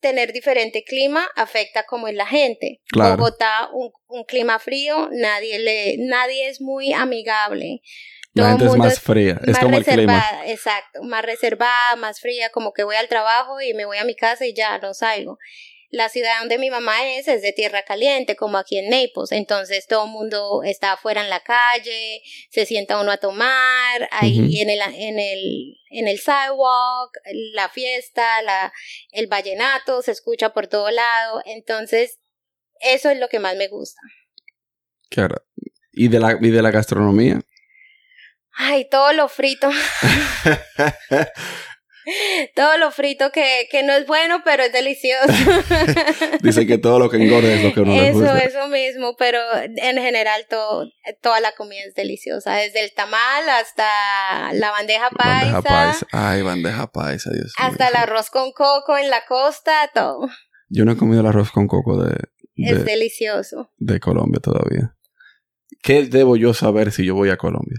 tener 0.00 0.32
diferente 0.32 0.82
clima 0.82 1.28
afecta 1.36 1.84
como 1.84 2.08
es 2.08 2.14
la 2.14 2.26
gente. 2.26 2.80
Bogotá, 2.94 3.68
un, 3.72 3.92
un, 4.08 4.24
clima 4.24 4.58
frío, 4.58 5.08
nadie 5.12 5.58
le, 5.58 5.96
nadie 5.98 6.48
es 6.48 6.60
muy 6.60 6.92
amigable 6.92 7.82
la 8.32 8.50
gente 8.50 8.66
es 8.66 8.76
más 8.76 9.00
fría, 9.00 9.40
es 9.44 9.58
como 9.58 9.76
el 9.76 9.84
clima. 9.84 10.22
Exacto, 10.46 11.02
más 11.02 11.24
reservada, 11.24 11.96
más 11.96 12.20
fría, 12.20 12.50
como 12.50 12.72
que 12.72 12.84
voy 12.84 12.96
al 12.96 13.08
trabajo 13.08 13.60
y 13.60 13.74
me 13.74 13.84
voy 13.84 13.98
a 13.98 14.04
mi 14.04 14.14
casa 14.14 14.46
y 14.46 14.54
ya 14.54 14.78
no 14.78 14.94
salgo. 14.94 15.38
La 15.90 16.08
ciudad 16.08 16.38
donde 16.38 16.58
mi 16.58 16.70
mamá 16.70 17.04
es 17.14 17.26
es 17.26 17.42
de 17.42 17.52
tierra 17.52 17.82
caliente, 17.82 18.36
como 18.36 18.58
aquí 18.58 18.78
en 18.78 18.90
Naples, 18.90 19.32
entonces 19.32 19.86
todo 19.88 20.04
el 20.04 20.10
mundo 20.10 20.62
está 20.64 20.92
afuera 20.92 21.20
en 21.20 21.30
la 21.30 21.40
calle, 21.40 22.22
se 22.48 22.64
sienta 22.64 23.00
uno 23.00 23.10
a 23.10 23.16
tomar, 23.16 24.08
ahí 24.12 24.60
en, 24.60 24.70
el, 24.70 24.80
en, 24.80 25.18
el, 25.18 25.76
en 25.90 26.06
el 26.06 26.18
sidewalk, 26.18 27.10
la 27.54 27.68
fiesta, 27.68 28.40
la, 28.42 28.72
el 29.10 29.26
vallenato 29.26 30.00
se 30.02 30.12
escucha 30.12 30.52
por 30.52 30.68
todo 30.68 30.90
lado, 30.92 31.42
entonces 31.44 32.20
eso 32.80 33.10
es 33.10 33.18
lo 33.18 33.28
que 33.28 33.40
más 33.40 33.56
me 33.56 33.66
gusta. 33.66 34.00
Claro. 35.08 35.44
¿Y 35.92 36.06
de 36.06 36.20
la, 36.20 36.38
y 36.40 36.50
de 36.50 36.62
la 36.62 36.70
gastronomía? 36.70 37.40
Ay, 38.52 38.88
todo 38.88 39.12
lo 39.12 39.28
frito. 39.28 39.68
todo 42.56 42.78
lo 42.78 42.90
frito 42.90 43.30
que, 43.32 43.68
que, 43.70 43.82
no 43.82 43.92
es 43.92 44.06
bueno, 44.06 44.42
pero 44.44 44.62
es 44.62 44.72
delicioso. 44.72 45.32
Dice 46.42 46.66
que 46.66 46.78
todo 46.78 46.98
lo 46.98 47.10
que 47.10 47.16
engorda 47.18 47.52
es 47.52 47.62
lo 47.62 47.72
que 47.72 47.80
uno 47.80 47.94
Eso, 47.94 48.18
gusta. 48.18 48.38
eso 48.38 48.68
mismo, 48.68 49.16
pero 49.16 49.40
en 49.62 49.96
general 49.96 50.46
todo, 50.48 50.86
toda 51.20 51.40
la 51.40 51.52
comida 51.52 51.80
es 51.86 51.94
deliciosa. 51.94 52.54
Desde 52.54 52.84
el 52.84 52.92
tamal 52.94 53.48
hasta 53.48 54.52
la 54.54 54.70
bandeja 54.70 55.10
paisa. 55.10 55.60
Bandeja 55.60 55.62
paisa. 55.62 56.06
Ay, 56.12 56.42
bandeja 56.42 56.86
paisa, 56.90 57.30
Dios 57.32 57.52
Hasta 57.58 57.88
el 57.88 57.96
arroz 57.96 58.30
con 58.30 58.52
coco 58.52 58.96
en 58.96 59.10
la 59.10 59.24
costa, 59.26 59.90
todo. 59.94 60.28
Yo 60.68 60.84
no 60.84 60.92
he 60.92 60.96
comido 60.96 61.20
el 61.20 61.26
arroz 61.26 61.50
con 61.50 61.66
coco 61.66 62.02
de... 62.02 62.16
de 62.56 62.72
es 62.72 62.84
delicioso. 62.84 63.70
De 63.78 64.00
Colombia 64.00 64.40
todavía. 64.40 64.96
¿Qué 65.82 66.04
debo 66.04 66.36
yo 66.36 66.54
saber 66.54 66.92
si 66.92 67.04
yo 67.04 67.14
voy 67.14 67.30
a 67.30 67.36
Colombia? 67.36 67.78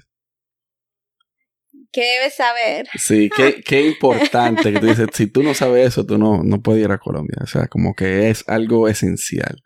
¿Qué 1.92 2.02
debes 2.02 2.36
saber? 2.36 2.88
Sí, 2.98 3.30
qué, 3.36 3.62
qué 3.66 3.82
importante 3.82 4.72
que 4.72 4.80
tú 4.80 4.86
dices, 4.86 5.08
si 5.14 5.28
tú 5.28 5.44
no 5.44 5.54
sabes 5.54 5.88
eso, 5.88 6.06
tú 6.06 6.18
no, 6.18 6.44
no 6.44 6.62
puedes 6.62 6.84
ir 6.84 6.92
a 6.92 6.98
Colombia. 6.98 7.38
O 7.44 7.48
sea, 7.48 7.68
como 7.68 7.96
que 7.96 8.30
es 8.30 8.48
algo 8.48 8.88
esencial. 8.88 9.64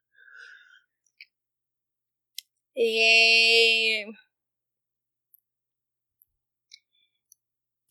Eh... 2.76 4.06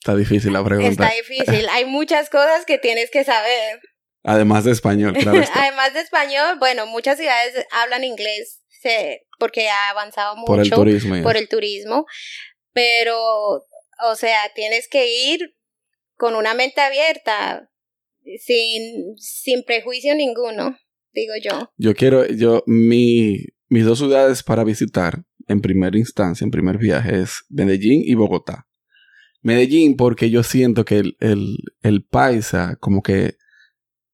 Está 0.01 0.14
difícil 0.16 0.53
la 0.53 0.62
pregunta. 0.62 0.90
Está 0.90 1.14
difícil. 1.14 1.66
Hay 1.70 1.87
muchas 1.87 2.29
cosas 2.29 2.66
que 2.66 2.77
tienes 2.77 3.11
que 3.11 3.25
saber. 3.25 3.81
Además 4.23 4.64
de 4.64 4.73
español, 4.73 5.14
claro. 5.14 5.42
Además 5.55 5.94
de 5.94 6.01
español, 6.01 6.59
bueno, 6.59 6.87
muchas 6.87 7.16
ciudades 7.16 7.66
hablan 7.70 8.05
inglés 8.05 8.61
porque 9.38 9.68
ha 9.68 9.90
avanzado 9.90 10.37
mucho 10.37 10.47
por 10.47 10.61
el 10.61 10.70
turismo. 10.70 11.23
Por 11.23 11.37
el 11.37 11.49
turismo. 11.49 12.07
Pero 12.73 13.64
o 14.11 14.15
sea, 14.17 14.39
tienes 14.55 14.89
que 14.89 15.33
ir 15.33 15.57
con 16.17 16.35
una 16.35 16.55
mente 16.55 16.81
abierta, 16.81 17.71
sin, 18.39 19.17
sin 19.19 19.65
prejuicio 19.65 20.15
ninguno, 20.15 20.79
digo 21.13 21.35
yo. 21.43 21.71
Yo 21.77 21.95
quiero, 21.95 22.27
yo, 22.27 22.63
mi, 22.67 23.39
mis 23.69 23.85
dos 23.85 23.99
ciudades 23.99 24.43
para 24.43 24.65
visitar 24.65 25.25
en 25.49 25.61
primera 25.61 25.99
instancia, 25.99 26.45
en 26.45 26.51
primer 26.51 26.79
viaje, 26.79 27.21
es 27.21 27.45
Medellín 27.49 28.03
y 28.05 28.15
Bogotá. 28.15 28.67
Medellín 29.43 29.97
porque 29.97 30.31
yo 30.31 30.43
siento 30.43 30.85
que 30.85 30.99
el, 30.99 31.17
el, 31.21 31.59
el 31.83 32.05
paisa, 32.05 32.77
como 32.81 33.03
que 33.03 33.37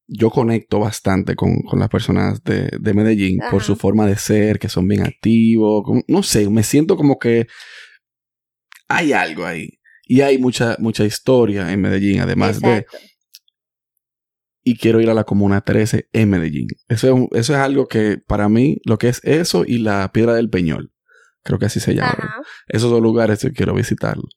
yo 0.07 0.29
conecto 0.29 0.79
bastante 0.79 1.35
con, 1.35 1.61
con 1.61 1.79
las 1.79 1.87
personas 1.87 2.43
de, 2.43 2.69
de 2.77 2.93
Medellín 2.93 3.39
por 3.49 3.63
su 3.63 3.77
forma 3.77 4.05
de 4.05 4.17
ser, 4.17 4.59
que 4.59 4.67
son 4.67 4.85
bien 4.87 5.03
activos, 5.03 5.85
no 6.07 6.21
sé, 6.21 6.49
me 6.49 6.63
siento 6.63 6.97
como 6.97 7.17
que 7.17 7.47
hay 8.95 9.13
algo 9.13 9.45
ahí. 9.45 9.79
Y 10.05 10.21
hay 10.21 10.37
mucha, 10.37 10.75
mucha 10.79 11.03
historia 11.05 11.71
en 11.71 11.81
Medellín, 11.81 12.19
además 12.21 12.59
de... 12.59 12.85
y 14.63 14.77
quiero 14.77 14.99
ir 15.01 15.09
a 15.09 15.13
la 15.13 15.23
Comuna 15.23 15.61
13 15.61 16.09
en 16.11 16.29
Medellín. 16.29 16.67
Eso 16.87 17.07
es, 17.07 17.13
un- 17.13 17.29
eso 17.31 17.53
es 17.53 17.59
algo 17.59 17.87
que 17.87 18.17
para 18.17 18.49
mí, 18.49 18.77
lo 18.85 18.97
que 18.97 19.07
es 19.09 19.21
eso 19.23 19.63
y 19.65 19.77
la 19.79 20.11
Piedra 20.11 20.33
del 20.33 20.49
Peñol, 20.49 20.91
creo 21.43 21.57
que 21.59 21.65
así 21.65 21.79
se 21.79 21.95
llama. 21.95 22.09
Ajá. 22.17 22.35
Esos 22.67 22.91
dos 22.91 23.01
lugares 23.01 23.41
yo 23.41 23.51
quiero 23.53 23.73
visitarlos. 23.73 24.35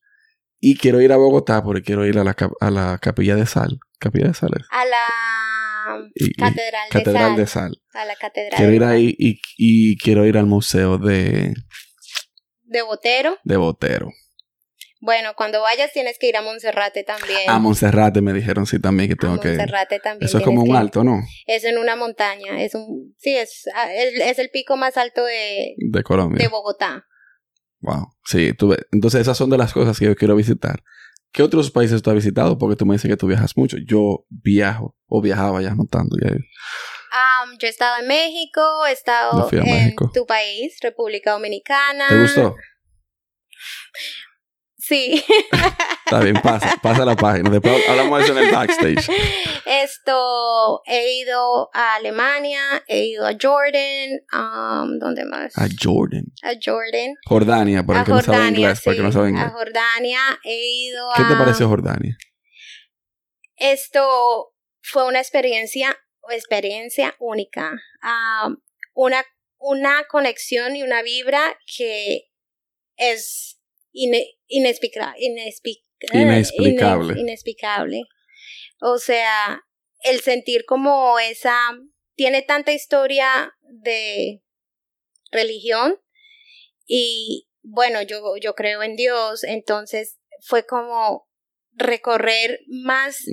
Y 0.61 0.77
quiero 0.77 1.01
ir 1.03 1.12
a 1.12 1.17
Bogotá 1.17 1.62
porque 1.62 1.83
quiero 1.83 2.07
ir 2.07 2.19
a 2.19 2.25
la, 2.25 2.35
a 2.61 2.71
la 2.71 2.99
Capilla 2.99 3.37
de 3.37 3.45
Sal. 3.45 3.79
Capilla 3.99 4.29
de 4.29 4.35
Sal 4.35 4.51
es. 4.59 4.67
A 4.71 4.85
la 4.87 6.09
Y- 6.14 6.31
y- 6.31 6.35
Catedral, 6.35 6.88
Catedral 6.90 7.35
de, 7.37 7.40
de 7.43 7.47
Sal. 7.47 7.81
Sal. 7.93 8.03
A 8.03 8.05
la 8.07 8.17
Catedral 8.17 8.57
Quiero 8.57 8.71
de 8.71 8.77
ir 8.77 8.83
Sal. 8.83 8.90
ahí 8.93 9.14
y, 9.19 9.40
y 9.59 9.97
quiero 9.99 10.25
ir 10.25 10.38
al 10.38 10.47
museo 10.47 10.97
de, 10.97 11.53
De 12.62 12.83
Botero. 12.83 13.37
de 13.45 13.57
Botero. 13.59 14.09
Bueno, 15.05 15.35
cuando 15.37 15.61
vayas 15.61 15.93
tienes 15.93 16.19
que 16.19 16.29
ir 16.29 16.37
a 16.38 16.40
Monserrate 16.40 17.05
también. 17.05 17.49
A 17.51 17.59
Monserrate 17.59 18.23
me 18.23 18.33
dijeron 18.33 18.64
sí 18.64 18.81
también 18.81 19.09
que 19.09 19.12
A 19.14 19.17
tengo 19.17 19.38
que 19.38 19.49
ir. 19.53 19.57
Monserrate 19.59 20.01
también. 20.01 20.27
Eso 20.27 20.38
es 20.38 20.45
como 20.45 20.62
un 20.62 20.75
alto, 20.75 21.05
¿no? 21.05 21.21
Es 21.47 21.64
en 21.64 21.77
una 21.77 21.95
montaña. 21.95 22.62
Es 22.62 22.75
un, 22.75 23.14
sí, 23.19 23.37
es, 23.37 23.64
ah, 23.75 23.93
el- 23.93 24.23
es 24.23 24.38
el 24.38 24.49
pico 24.49 24.79
más 24.79 24.97
alto 24.97 25.23
de, 25.25 25.75
De 25.77 26.03
Colombia. 26.03 26.43
de 26.43 26.49
Bogotá. 26.49 27.05
Wow. 27.81 28.14
Sí, 28.25 28.55
tú 28.55 28.69
ves. 28.69 28.79
Entonces 28.93 29.21
esas 29.21 29.37
son 29.37 29.51
de 29.51 29.59
las 29.59 29.75
cosas 29.75 29.99
que 29.99 30.07
yo 30.07 30.17
quiero 30.17 30.37
visitar. 30.37 30.83
¿Qué 31.33 31.43
otros 31.43 31.71
países 31.71 32.01
tú 32.01 32.09
has 32.09 32.17
visitado? 32.17 32.57
Porque 32.57 32.77
tú 32.77 32.87
me 32.87 32.95
dices 32.95 33.11
que 33.11 33.17
tú 33.19 33.27
viajas 33.27 33.57
mucho. 33.59 33.77
Yo 33.87 34.25
viajo, 34.31 34.97
o 35.07 35.21
viajaba 35.21 35.61
ya 35.61 35.75
no 35.75 35.85
tanto. 35.85 36.17
Ya. 36.23 36.31
Yo 37.61 37.67
he 37.67 37.71
estado 37.71 38.01
en 38.01 38.09
México, 38.09 38.61
he 38.87 38.93
estado 38.93 39.47
a 39.47 39.49
en 39.53 39.64
México. 39.64 40.11
tu 40.14 40.25
país, 40.25 40.79
República 40.81 41.33
Dominicana. 41.33 42.09
¿Te 42.09 42.21
gustó? 42.23 42.57
Sí. 44.87 45.25
Está 46.05 46.20
bien, 46.20 46.35
pasa, 46.42 46.77
pasa 46.83 47.05
la 47.07 47.16
página. 47.16 47.49
Después 47.49 47.88
hablamos 47.88 48.18
de 48.18 48.25
eso 48.25 48.38
en 48.38 48.44
el 48.47 48.53
backstage. 48.53 49.09
Esto, 49.66 50.83
he 50.85 51.20
ido 51.20 51.70
a 51.73 51.94
Alemania, 51.94 52.83
he 52.87 53.05
ido 53.07 53.27
a 53.27 53.33
Jordan, 53.40 54.11
um, 54.33 54.99
¿dónde 54.99 55.25
más? 55.25 55.57
A 55.57 55.66
Jordan. 55.83 56.25
A 56.42 56.53
Jordan. 56.62 57.14
Jordania, 57.27 57.83
para 57.83 58.01
a 58.01 58.03
el 58.03 58.07
que 58.07 58.12
no 58.12 58.23
sabe 58.23 58.49
inglés, 58.49 58.81
para 58.83 58.92
el 58.92 58.97
que 58.99 59.03
no 59.03 59.09
sí, 59.11 59.14
sabe 59.14 59.27
A 59.27 59.31
inglés. 59.31 59.53
Jordania, 59.53 60.20
he 60.44 60.66
ido 60.88 61.09
¿Qué 61.16 61.23
te 61.25 61.35
a- 61.35 61.38
pareció 61.38 61.68
Jordania? 61.68 62.16
Esto 63.57 64.53
fue 64.83 65.07
una 65.07 65.20
experiencia, 65.20 65.97
experiencia 66.31 67.14
única. 67.18 67.73
Ah, 68.03 68.51
una, 68.92 69.25
una 69.59 70.05
conexión 70.11 70.77
y 70.77 70.83
una 70.83 71.03
vibra 71.03 71.57
que 71.77 72.29
es 72.97 73.54
ine- 73.95 74.37
inexplica- 74.49 75.15
inexplic- 75.19 75.85
Inexplicable. 77.19 78.03
O 78.81 78.99
sea, 78.99 79.63
el 80.03 80.21
sentir 80.21 80.65
como 80.67 81.19
esa, 81.19 81.57
tiene 82.15 82.43
tanta 82.43 82.73
historia 82.73 83.55
de 83.63 84.43
religión 85.31 85.97
y 86.87 87.49
bueno, 87.63 88.03
yo, 88.03 88.21
yo 88.41 88.55
creo 88.55 88.83
en 88.83 88.97
Dios, 88.97 89.43
entonces 89.45 90.19
fue 90.43 90.67
como 90.67 91.27
recorrer 91.73 92.61
más 92.69 93.27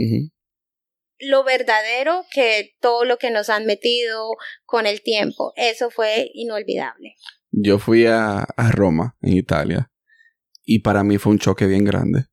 lo 1.20 1.44
verdadero 1.44 2.26
que 2.34 2.72
todo 2.80 3.04
lo 3.06 3.18
que 3.18 3.30
nos 3.30 3.50
han 3.50 3.66
metido 3.66 4.30
con 4.66 4.88
el 4.88 5.04
tiempo. 5.04 5.52
Eso 5.56 5.92
fue 5.92 6.32
inolvidable. 6.34 7.16
Yo 7.52 7.78
fui 7.78 8.06
a, 8.08 8.40
a 8.40 8.72
Roma, 8.72 9.18
en 9.22 9.34
Italia, 9.38 9.91
y 10.64 10.80
para 10.80 11.04
mí 11.04 11.18
fue 11.18 11.34
un 11.34 11.40
choque 11.40 11.66
bien 11.68 11.84
grande. 11.86 12.26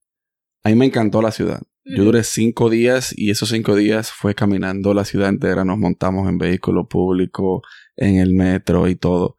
A 0.65 0.69
mí 0.71 0.75
me 0.75 0.87
encantó 0.87 1.23
la 1.23 1.31
ciudad. 1.31 1.63
Yo 1.85 2.05
duré 2.05 2.23
cinco 2.23 2.69
días 2.69 3.15
y 3.17 3.31
esos 3.31 3.49
cinco 3.49 3.75
días 3.75 4.13
fue 4.13 4.35
caminando 4.35 4.93
la 4.93 5.07
ciudad 5.07 5.31
entera. 5.31 5.65
Nos 5.65 5.79
montamos 5.79 6.29
en 6.29 6.37
vehículo 6.37 6.87
público, 6.87 7.63
en 7.97 8.17
el 8.17 8.35
metro 8.35 8.89
y 8.89 8.95
todo. 8.97 9.37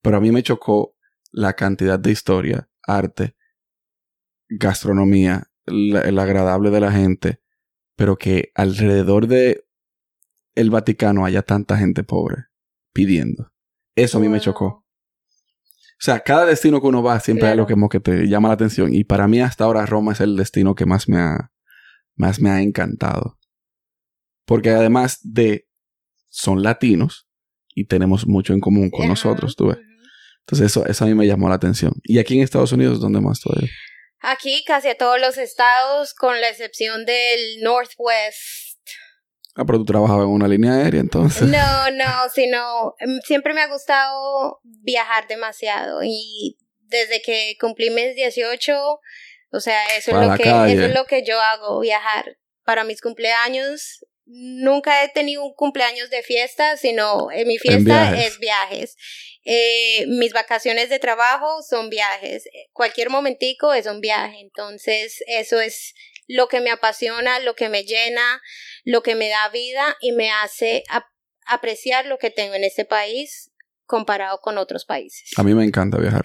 Pero 0.00 0.16
a 0.16 0.20
mí 0.20 0.30
me 0.32 0.42
chocó 0.42 0.96
la 1.32 1.52
cantidad 1.52 1.98
de 1.98 2.10
historia, 2.10 2.70
arte, 2.86 3.36
gastronomía, 4.48 5.50
la- 5.66 6.00
el 6.02 6.18
agradable 6.18 6.70
de 6.70 6.80
la 6.80 6.92
gente, 6.92 7.40
pero 7.96 8.16
que 8.16 8.50
alrededor 8.54 9.26
de 9.26 9.64
el 10.54 10.70
Vaticano 10.70 11.24
haya 11.24 11.42
tanta 11.42 11.76
gente 11.76 12.04
pobre 12.04 12.44
pidiendo. 12.92 13.52
Eso 13.96 14.18
a 14.18 14.20
mí 14.20 14.28
me 14.28 14.40
chocó. 14.40 14.81
O 16.02 16.04
sea, 16.04 16.18
cada 16.18 16.44
destino 16.46 16.80
que 16.80 16.88
uno 16.88 17.00
va 17.00 17.20
siempre 17.20 17.46
hay 17.46 17.50
Claro. 17.50 17.60
algo 17.60 17.66
que, 17.68 17.74
como 17.74 17.88
que 17.88 18.00
te 18.00 18.26
llama 18.26 18.48
la 18.48 18.54
atención. 18.54 18.92
Y 18.92 19.04
para 19.04 19.28
mí 19.28 19.40
hasta 19.40 19.62
ahora 19.62 19.86
Roma 19.86 20.12
es 20.12 20.20
el 20.20 20.36
destino 20.36 20.74
que 20.74 20.84
más 20.84 21.08
me 21.08 21.18
ha, 21.18 21.52
más 22.16 22.40
me 22.40 22.50
ha 22.50 22.60
encantado. 22.60 23.38
Porque 24.44 24.70
además 24.70 25.20
de 25.22 25.68
son 26.28 26.64
latinos 26.64 27.28
y 27.72 27.84
tenemos 27.86 28.26
mucho 28.26 28.52
en 28.52 28.58
común 28.58 28.90
con 28.90 29.02
Ajá, 29.02 29.10
nosotros, 29.10 29.54
tú 29.54 29.68
ves. 29.68 29.78
Entonces 30.40 30.66
eso, 30.72 30.84
eso 30.86 31.04
a 31.04 31.06
mí 31.06 31.14
me 31.14 31.24
llamó 31.28 31.48
la 31.48 31.54
atención. 31.54 31.92
Y 32.02 32.18
aquí 32.18 32.36
en 32.36 32.42
Estados 32.42 32.72
Unidos, 32.72 33.00
¿dónde 33.00 33.20
más 33.20 33.38
todavía? 33.40 33.70
Aquí 34.18 34.64
casi 34.66 34.88
a 34.88 34.96
todos 34.98 35.20
los 35.20 35.38
estados, 35.38 36.14
con 36.14 36.40
la 36.40 36.48
excepción 36.48 37.04
del 37.04 37.60
Northwest. 37.62 38.38
Ah, 39.54 39.64
pero 39.66 39.78
tú 39.78 39.84
trabajabas 39.84 40.24
en 40.24 40.30
una 40.30 40.48
línea 40.48 40.72
aérea 40.74 41.00
entonces. 41.00 41.42
No, 41.48 41.90
no, 41.90 42.28
sino 42.34 42.94
em, 42.98 43.20
siempre 43.24 43.52
me 43.52 43.60
ha 43.60 43.68
gustado 43.68 44.60
viajar 44.62 45.28
demasiado 45.28 46.00
y 46.02 46.56
desde 46.80 47.20
que 47.22 47.56
cumplí 47.60 47.90
mis 47.90 48.14
18, 48.14 48.72
o 49.52 49.60
sea, 49.60 49.78
eso 49.96 50.12
Para 50.12 50.24
es 50.24 50.30
lo 50.30 50.36
que 50.36 50.44
calle. 50.44 50.72
eso 50.74 50.84
es 50.84 50.94
lo 50.94 51.04
que 51.04 51.24
yo 51.24 51.40
hago, 51.40 51.80
viajar 51.80 52.38
para 52.64 52.84
mis 52.84 53.00
cumpleaños. 53.00 54.04
Nunca 54.34 55.04
he 55.04 55.08
tenido 55.10 55.44
un 55.44 55.52
cumpleaños 55.54 56.08
de 56.08 56.22
fiesta, 56.22 56.76
sino 56.78 57.30
en 57.30 57.46
mi 57.46 57.58
fiesta 57.58 58.10
viajes. 58.10 58.26
es 58.28 58.38
viajes. 58.38 58.96
Eh, 59.44 60.06
mis 60.08 60.32
vacaciones 60.32 60.88
de 60.88 60.98
trabajo 60.98 61.62
son 61.68 61.90
viajes. 61.90 62.44
Cualquier 62.72 63.10
momentico 63.10 63.74
es 63.74 63.86
un 63.86 64.00
viaje. 64.00 64.40
Entonces, 64.40 65.22
eso 65.26 65.60
es 65.60 65.92
lo 66.28 66.48
que 66.48 66.60
me 66.60 66.70
apasiona, 66.70 67.40
lo 67.40 67.54
que 67.54 67.68
me 67.68 67.84
llena, 67.84 68.40
lo 68.84 69.02
que 69.02 69.14
me 69.16 69.28
da 69.28 69.48
vida 69.50 69.96
y 70.00 70.12
me 70.12 70.30
hace 70.30 70.82
ap- 70.88 71.04
apreciar 71.44 72.06
lo 72.06 72.16
que 72.18 72.30
tengo 72.30 72.54
en 72.54 72.64
este 72.64 72.84
país 72.86 73.50
comparado 73.84 74.38
con 74.40 74.56
otros 74.56 74.86
países. 74.86 75.30
A 75.36 75.42
mí 75.42 75.52
me 75.54 75.64
encanta 75.64 75.98
viajar. 75.98 76.24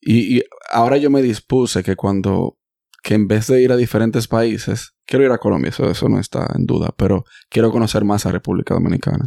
Y, 0.00 0.38
y 0.38 0.42
ahora 0.70 0.96
yo 0.96 1.10
me 1.10 1.22
dispuse 1.22 1.84
que 1.84 1.94
cuando, 1.94 2.58
que 3.04 3.14
en 3.14 3.28
vez 3.28 3.46
de 3.46 3.60
ir 3.62 3.70
a 3.70 3.76
diferentes 3.76 4.26
países, 4.26 4.94
quiero 5.10 5.26
ir 5.26 5.32
a 5.32 5.36
Colombia, 5.38 5.68
eso, 5.68 5.90
eso 5.90 6.08
no 6.08 6.18
está 6.18 6.46
en 6.56 6.64
duda, 6.64 6.94
pero 6.96 7.24
quiero 7.50 7.70
conocer 7.70 8.04
más 8.04 8.24
a 8.24 8.32
República 8.32 8.72
Dominicana. 8.74 9.24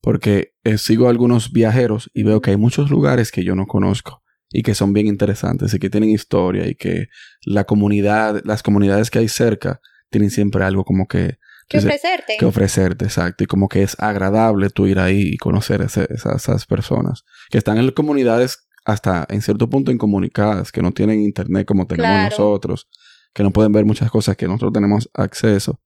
Porque 0.00 0.54
eh, 0.64 0.78
sigo 0.78 1.06
a 1.06 1.10
algunos 1.10 1.52
viajeros 1.52 2.10
y 2.14 2.22
veo 2.22 2.40
que 2.40 2.50
hay 2.52 2.56
muchos 2.56 2.90
lugares 2.90 3.30
que 3.32 3.44
yo 3.44 3.54
no 3.54 3.66
conozco 3.66 4.22
y 4.50 4.62
que 4.62 4.74
son 4.74 4.92
bien 4.92 5.06
interesantes 5.06 5.74
y 5.74 5.78
que 5.78 5.90
tienen 5.90 6.10
historia 6.10 6.66
y 6.66 6.74
que 6.76 7.08
la 7.44 7.64
comunidad, 7.64 8.40
las 8.44 8.62
comunidades 8.62 9.10
que 9.10 9.18
hay 9.18 9.28
cerca 9.28 9.80
tienen 10.10 10.30
siempre 10.30 10.64
algo 10.64 10.84
como 10.84 11.06
que, 11.06 11.38
¿Qué 11.68 11.78
que 11.78 11.84
ofrecerte? 11.84 12.36
que 12.38 12.46
ofrecerte, 12.46 13.04
exacto. 13.04 13.44
Y 13.44 13.46
como 13.46 13.68
que 13.68 13.82
es 13.82 13.96
agradable 14.00 14.70
tú 14.70 14.86
ir 14.86 14.98
ahí 15.00 15.20
y 15.34 15.36
conocer 15.36 15.82
ese- 15.82 16.06
esa- 16.10 16.36
esas 16.36 16.64
personas 16.66 17.24
que 17.50 17.58
están 17.58 17.76
en 17.76 17.90
comunidades 17.90 18.68
hasta 18.86 19.26
en 19.28 19.42
cierto 19.42 19.68
punto 19.68 19.90
incomunicadas, 19.92 20.72
que 20.72 20.80
no 20.80 20.92
tienen 20.92 21.20
internet 21.20 21.66
como 21.66 21.86
tenemos 21.86 22.08
Claro. 22.16 22.24
nosotros, 22.30 22.88
que 23.38 23.44
no 23.44 23.52
pueden 23.52 23.70
ver 23.70 23.84
muchas 23.84 24.10
cosas 24.10 24.36
que 24.36 24.46
nosotros 24.46 24.72
tenemos 24.72 25.08
acceso. 25.14 25.80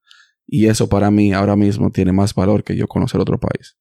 Y 0.46 0.68
eso 0.68 0.88
para 0.88 1.10
mí 1.10 1.34
ahora 1.34 1.54
mismo 1.54 1.90
tiene 1.90 2.10
más 2.10 2.32
valor 2.34 2.64
que 2.64 2.74
yo 2.74 2.88
conocer 2.88 3.20
otro 3.20 3.38
país. 3.38 3.76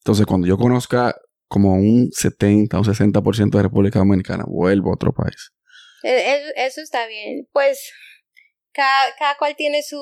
Entonces, 0.00 0.26
cuando 0.26 0.46
yo 0.46 0.58
conozca 0.58 1.16
como 1.48 1.72
un 1.72 2.10
70 2.12 2.78
o 2.78 2.84
60% 2.84 3.56
de 3.56 3.62
República 3.62 3.98
Dominicana, 3.98 4.44
vuelvo 4.46 4.90
a 4.90 4.94
otro 4.94 5.14
país. 5.14 5.52
E- 6.02 6.34
e- 6.34 6.66
Eso 6.66 6.82
está 6.82 7.06
bien. 7.06 7.48
Pues 7.50 7.80
cada, 8.72 9.06
cada 9.18 9.38
cual 9.38 9.56
tiene 9.56 9.82
su, 9.82 9.98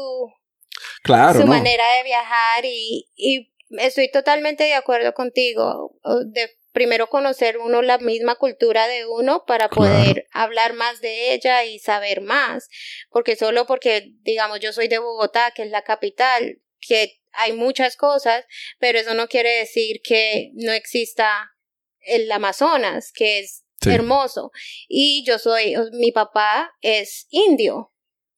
Claro, 1.04 1.38
su 1.42 1.46
¿no? 1.46 1.52
manera 1.52 1.84
de 1.98 2.02
viajar 2.02 2.64
y, 2.64 3.06
y 3.14 3.52
estoy 3.78 4.10
totalmente 4.10 4.64
de 4.64 4.74
acuerdo 4.74 5.14
contigo. 5.14 5.96
De 6.26 6.48
primero 6.74 7.06
conocer 7.08 7.56
uno 7.58 7.80
la 7.82 7.98
misma 7.98 8.34
cultura 8.34 8.87
de 8.88 9.06
uno 9.06 9.44
para 9.46 9.68
Claro. 9.68 9.94
poder 9.94 10.26
hablar 10.32 10.74
más 10.74 11.00
de 11.00 11.32
ella 11.32 11.64
y 11.64 11.78
saber 11.78 12.20
más. 12.20 12.68
Porque 13.10 13.37
solo 13.37 13.64
porque, 13.64 14.10
digamos, 14.22 14.58
yo 14.60 14.72
soy 14.72 14.88
de 14.88 14.98
Bogotá, 14.98 15.52
que 15.54 15.62
es 15.62 15.70
la 15.70 15.82
capital, 15.82 16.60
que 16.80 17.20
hay 17.32 17.52
muchas 17.52 17.96
cosas, 17.96 18.44
pero 18.78 18.98
eso 18.98 19.14
no 19.14 19.28
quiere 19.28 19.50
decir 19.58 20.00
que 20.02 20.50
no 20.54 20.72
exista 20.72 21.52
el 22.00 22.30
Amazonas, 22.30 23.12
que 23.14 23.38
es 23.38 23.62
Sí. 23.80 23.90
hermoso. 23.90 24.50
Y 24.88 25.24
yo 25.26 25.38
soy, 25.38 25.74
mi 25.92 26.10
papá 26.10 26.72
es 26.80 27.26
indio 27.30 27.92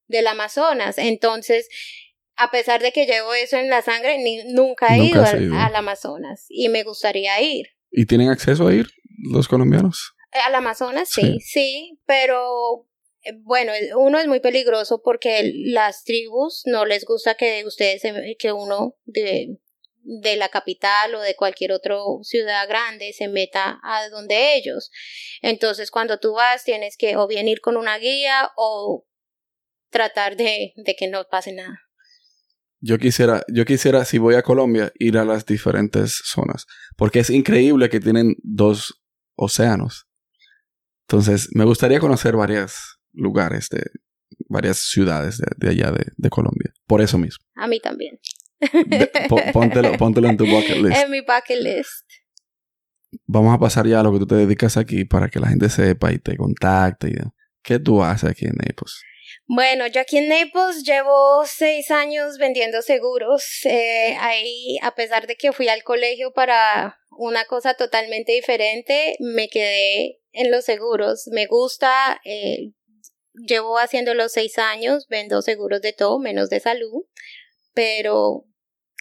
del 0.09 0.27
Amazonas, 0.27 0.99
entonces, 0.99 1.68
a 2.37 2.51
pesar 2.51 2.83
de 2.83 2.92
que 2.92 3.07
llevo 3.07 3.33
eso 3.33 3.57
en 3.57 3.70
la 3.70 3.81
sangre, 3.81 4.18
ni- 4.18 4.44
nunca 4.53 4.94
he 4.94 4.99
Nunca 4.99 5.11
ido 5.11 5.22
has 5.22 5.35
al, 5.35 5.42
ido. 5.44 5.55
al 5.59 5.75
Amazonas 5.77 6.46
y 6.49 6.68
me 6.68 6.83
gustaría 6.83 7.40
ir. 7.40 7.76
¿Y 7.97 8.05
tienen 8.05 8.29
acceso 8.29 8.69
a 8.69 8.75
ir 8.75 8.87
los 9.33 9.49
colombianos? 9.49 10.15
Al 10.31 10.55
Amazonas, 10.55 11.09
Sí. 11.11 11.23
sí, 11.23 11.41
sí, 11.41 11.99
pero 12.05 12.87
bueno, 13.39 13.73
uno 13.97 14.19
es 14.19 14.27
muy 14.29 14.41
peligroso 14.41 15.01
porque 15.03 15.51
las 15.55 16.05
tribus 16.05 16.63
no 16.67 16.85
les 16.85 17.07
gusta 17.07 17.37
que 17.37 17.65
ustedes, 17.65 18.03
que 18.39 18.53
uno 18.53 18.97
de, 19.07 19.57
de 20.03 20.37
la 20.37 20.51
capital 20.51 21.15
o 21.15 21.21
de 21.23 21.35
cualquier 21.37 21.73
otra 21.73 21.97
ciudad 22.21 22.69
grande 22.69 23.15
se 23.15 23.29
meta 23.29 23.81
a 23.83 24.11
donde 24.11 24.57
ellos. 24.57 24.91
Entonces, 25.41 25.91
cuando 25.91 26.19
tú 26.19 26.35
vas, 26.35 26.65
tienes 26.65 26.99
que 26.99 27.17
o 27.17 27.27
bien 27.27 27.49
ir 27.49 27.61
con 27.63 27.79
una 27.79 27.97
guía 27.97 28.51
o 28.57 29.07
tratar 29.89 30.37
de, 30.37 30.75
de 30.77 30.95
que 30.97 31.09
no 31.09 31.25
pase 31.25 31.53
nada. 31.55 31.79
Yo 32.87 32.99
quisiera, 32.99 33.42
yo 33.53 33.64
quisiera, 33.64 34.05
si 34.05 34.18
voy 34.18 34.37
a 34.37 34.42
Colombia, 34.42 34.92
ir 34.99 35.18
a 35.18 35.25
las 35.25 35.44
diferentes 35.44 36.22
zonas. 36.25 36.66
Porque 36.96 37.18
es 37.18 37.31
increíble 37.31 37.88
que 37.88 37.99
tienen 37.99 38.37
dos 38.44 39.03
océanos. 39.35 40.07
Entonces, 41.09 41.49
me 41.53 41.64
gustaría 41.64 41.99
conocer 41.99 42.37
varios 42.37 43.01
lugares 43.12 43.68
de 43.70 43.83
varias 44.49 44.79
ciudades 44.79 45.40
de, 45.57 45.68
allá 45.68 45.92
de, 46.16 46.31
Colombia. 46.31 46.72
Por 46.87 47.01
eso 47.01 47.18
mismo. 47.18 47.44
A 47.57 47.66
mí 47.66 47.81
también. 47.81 48.20
póntelo, 49.99 50.29
en 50.29 50.37
tu 50.37 50.46
bucket 50.46 50.77
list. 50.77 50.96
En 50.96 51.11
mi 51.11 51.20
bucket 51.22 51.61
list. 51.61 52.07
Vamos 53.27 53.53
a 53.53 53.59
pasar 53.59 53.87
ya 53.87 54.01
a 54.01 54.03
lo 54.05 54.12
que 54.12 54.20
tú 54.20 54.27
te 54.27 54.37
dedicas 54.37 54.77
aquí 54.77 55.05
para 55.05 55.29
que 55.29 55.40
la 55.40 55.49
gente 55.49 55.68
sepa 55.68 56.12
y 56.12 56.18
te 56.18 56.37
contacte. 56.37 57.09
Y, 57.09 57.14
¿Qué 57.62 57.81
tú 57.81 58.03
haces 58.05 58.31
aquí 58.31 58.46
en 58.46 58.55
Naples? 58.57 59.03
Bueno, 59.49 59.87
yo 59.87 60.01
aquí 60.01 60.19
en 60.19 60.29
Naples 60.29 60.83
llevo 60.83 61.45
seis 61.47 61.91
años 61.91 62.37
vendiendo 62.39 62.83
seguros. 62.83 63.45
Eh, 63.65 64.17
ahí, 64.19 64.77
a 64.83 64.95
pesar 64.95 65.27
de 65.27 65.37
que 65.37 65.53
fui 65.53 65.69
al 65.69 65.85
colegio 65.85 66.33
para 66.33 66.99
una 67.11 67.45
cosa 67.45 67.75
totalmente 67.75 68.33
diferente, 68.33 69.17
me 69.21 69.49
quedé 69.49 70.21
en 70.33 70.51
los 70.51 70.65
seguros. 70.65 71.29
Me 71.31 71.47
gusta, 71.47 72.21
eh, 72.25 72.73
llevo 73.35 73.79
haciendo 73.79 74.15
los 74.15 74.33
seis 74.33 74.59
años, 74.59 75.07
vendo 75.09 75.41
seguros 75.43 75.81
de 75.81 75.93
todo, 75.93 76.19
menos 76.19 76.51
de 76.51 76.59
salud, 76.59 77.05
pero 77.73 78.45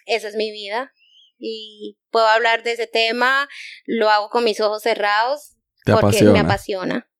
esa 0.06 0.28
es 0.28 0.36
mi 0.36 0.52
vida 0.52 0.92
y 1.38 1.98
puedo 2.10 2.26
hablar 2.26 2.62
de 2.62 2.72
ese 2.72 2.86
tema, 2.86 3.48
lo 3.84 4.10
hago 4.10 4.30
con 4.30 4.44
mis 4.44 4.60
ojos 4.60 4.82
cerrados 4.82 5.56
porque 5.84 6.22
me 6.22 6.38
apasiona. 6.38 7.10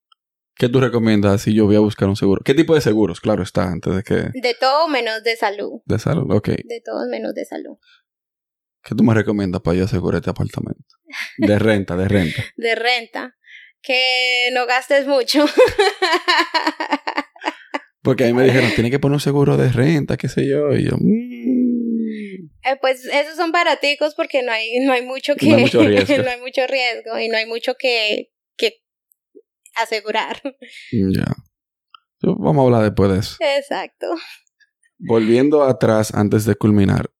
¿Qué 0.58 0.70
tú 0.70 0.80
recomiendas 0.80 1.42
si 1.42 1.54
yo 1.54 1.66
voy 1.66 1.76
a 1.76 1.80
buscar 1.80 2.08
un 2.08 2.16
seguro? 2.16 2.40
¿Qué 2.42 2.54
tipo 2.54 2.74
de 2.74 2.80
seguros? 2.80 3.20
Claro 3.20 3.42
está, 3.42 3.64
antes 3.64 3.94
de 3.94 4.02
que... 4.02 4.14
De 4.32 4.56
todo 4.58 4.88
menos 4.88 5.22
de 5.22 5.36
salud. 5.36 5.82
De 5.84 5.98
salud, 5.98 6.34
ok. 6.34 6.48
De 6.48 6.80
todo 6.82 7.06
menos 7.10 7.34
de 7.34 7.44
salud. 7.44 7.76
¿Qué 8.82 8.94
tú 8.94 9.04
me 9.04 9.12
recomiendas 9.12 9.60
para 9.60 9.76
yo 9.76 9.84
asegurar 9.84 10.20
este 10.20 10.30
apartamento? 10.30 10.96
De 11.36 11.58
renta, 11.58 11.94
de 11.96 12.08
renta. 12.08 12.42
de 12.56 12.74
renta. 12.74 13.36
Que 13.82 14.48
no 14.54 14.64
gastes 14.66 15.06
mucho. 15.06 15.44
Porque 18.02 18.24
a 18.24 18.28
mí 18.28 18.32
me 18.32 18.44
dijeron, 18.44 18.70
tiene 18.74 18.90
que 18.90 18.98
poner 18.98 19.14
un 19.14 19.20
seguro 19.20 19.58
de 19.58 19.70
renta, 19.70 20.16
qué 20.16 20.28
sé 20.28 20.48
yo. 20.48 20.72
Y 20.72 20.84
yo, 20.84 20.96
mm". 20.98 22.50
eh, 22.64 22.76
pues 22.80 23.04
esos 23.04 23.36
son 23.36 23.52
baraticos 23.52 24.14
porque 24.14 24.42
no 24.42 24.52
hay, 24.52 24.78
no 24.80 24.92
hay 24.92 25.02
mucho 25.02 25.34
que... 25.36 25.48
No 25.48 25.56
hay 25.56 25.62
mucho 25.64 25.82
riesgo. 25.82 26.16
no 26.22 26.30
hay 26.30 26.40
mucho 26.40 26.66
riesgo 26.66 27.18
y 27.18 27.28
no 27.28 27.36
hay 27.36 27.46
mucho 27.46 27.74
que 27.78 28.30
asegurar. 29.76 30.42
Ya. 30.92 31.26
Vamos 32.22 32.62
a 32.62 32.64
hablar 32.64 32.82
después 32.82 33.10
de 33.12 33.18
eso. 33.18 33.36
Exacto. 33.40 34.06
Volviendo 34.98 35.62
atrás, 35.62 36.14
antes 36.14 36.44
de 36.44 36.54
culminar, 36.54 37.10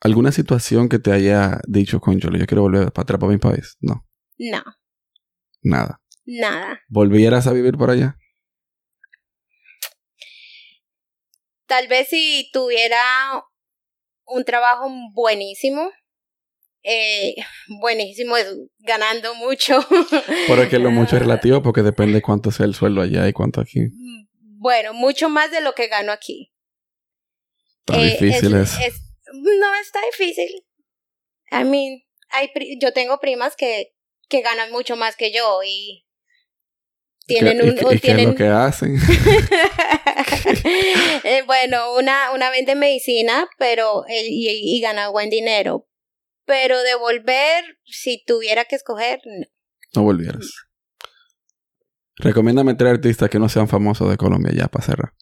¿alguna 0.00 0.32
situación 0.32 0.88
que 0.88 0.98
te 0.98 1.12
haya 1.12 1.60
dicho, 1.66 2.00
concho, 2.00 2.28
yo 2.30 2.46
quiero 2.46 2.62
volver 2.62 2.92
para 2.92 3.02
atrás 3.02 3.20
para 3.20 3.32
mi 3.32 3.38
país? 3.38 3.76
No. 3.80 4.06
No. 4.38 4.62
Nada. 5.62 6.00
Nada. 6.24 6.80
¿Volvieras 6.88 7.46
a 7.46 7.52
vivir 7.52 7.76
por 7.76 7.90
allá? 7.90 8.16
Tal 11.66 11.88
vez 11.88 12.08
si 12.08 12.50
tuviera 12.52 12.98
un 14.26 14.44
trabajo 14.44 14.88
buenísimo, 15.12 15.90
eh, 16.88 17.34
buenísimo, 17.80 18.36
es 18.36 18.46
ganando 18.78 19.34
mucho. 19.34 19.84
Pero 20.46 20.68
que 20.68 20.78
lo 20.78 20.92
mucho 20.92 21.16
es 21.16 21.22
relativo 21.22 21.60
porque 21.60 21.82
depende 21.82 22.22
cuánto 22.22 22.52
sea 22.52 22.64
el 22.64 22.74
sueldo 22.74 23.02
allá 23.02 23.26
y 23.26 23.32
cuánto 23.32 23.60
aquí. 23.60 23.80
Mm, 23.80 24.26
bueno, 24.58 24.94
mucho 24.94 25.28
más 25.28 25.50
de 25.50 25.60
lo 25.60 25.74
que 25.74 25.88
gano 25.88 26.12
aquí. 26.12 26.52
Está 27.80 28.00
eh, 28.00 28.04
difícil 28.04 28.54
es, 28.54 28.78
No 29.32 29.74
está 29.80 30.00
difícil. 30.12 30.64
I 31.50 31.64
mean, 31.64 32.02
hay, 32.30 32.50
yo 32.80 32.92
tengo 32.92 33.18
primas 33.18 33.56
que, 33.56 33.92
que 34.28 34.42
ganan 34.42 34.70
mucho 34.70 34.94
más 34.94 35.16
que 35.16 35.32
yo 35.32 35.60
y 35.64 36.06
tienen 37.26 37.62
un... 37.62 37.70
¿Y, 37.70 37.98
qué 37.98 38.12
es 38.12 38.24
lo 38.24 38.34
que 38.36 38.46
hacen? 38.46 38.96
Eh, 41.24 41.42
bueno, 41.46 41.94
una, 41.96 42.30
una 42.32 42.50
vende 42.50 42.74
medicina 42.74 43.48
pero 43.58 44.04
y, 44.08 44.48
y, 44.48 44.80
gana 44.80 45.08
buen 45.08 45.28
dinero, 45.28 45.85
pero 46.46 46.80
de 46.82 46.94
volver, 46.94 47.78
si 47.84 48.24
tuviera 48.24 48.64
que 48.64 48.76
escoger, 48.76 49.20
no. 49.24 49.46
No 49.94 50.02
volvieras. 50.02 50.50
Recomiéndame 52.16 52.74
tres 52.74 52.92
artistas 52.92 53.28
que 53.28 53.38
no 53.38 53.48
sean 53.48 53.68
famosos 53.68 54.10
de 54.10 54.16
Colombia 54.16 54.52
ya 54.54 54.68
para 54.68 54.84
cerrar. 54.84 55.12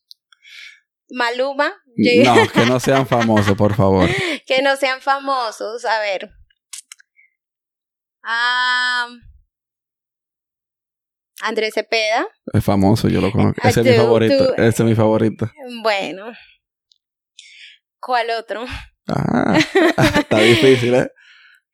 Maluma. 1.10 1.72
No, 1.96 2.48
que 2.52 2.66
no 2.66 2.80
sean 2.80 3.06
famosos, 3.06 3.56
por 3.56 3.74
favor. 3.74 4.08
que 4.46 4.62
no 4.62 4.76
sean 4.76 5.00
famosos. 5.00 5.84
A 5.84 6.00
ver. 6.00 6.30
Ah, 8.22 9.08
Andrés 11.40 11.74
Cepeda. 11.74 12.26
Es 12.52 12.64
famoso, 12.64 13.08
yo 13.08 13.20
lo 13.20 13.30
conozco. 13.30 13.60
Ese 13.66 13.80
es 13.80 13.86
mi 13.86 13.94
favorito. 13.94 14.56
Ese 14.56 14.82
es 14.82 14.88
mi 14.88 14.94
favorito. 14.94 15.50
Bueno. 15.82 16.32
¿Cuál 18.00 18.30
otro? 18.30 18.64
Ah, 19.08 19.58
está 20.18 20.38
difícil, 20.38 20.94
¿eh? 20.94 21.10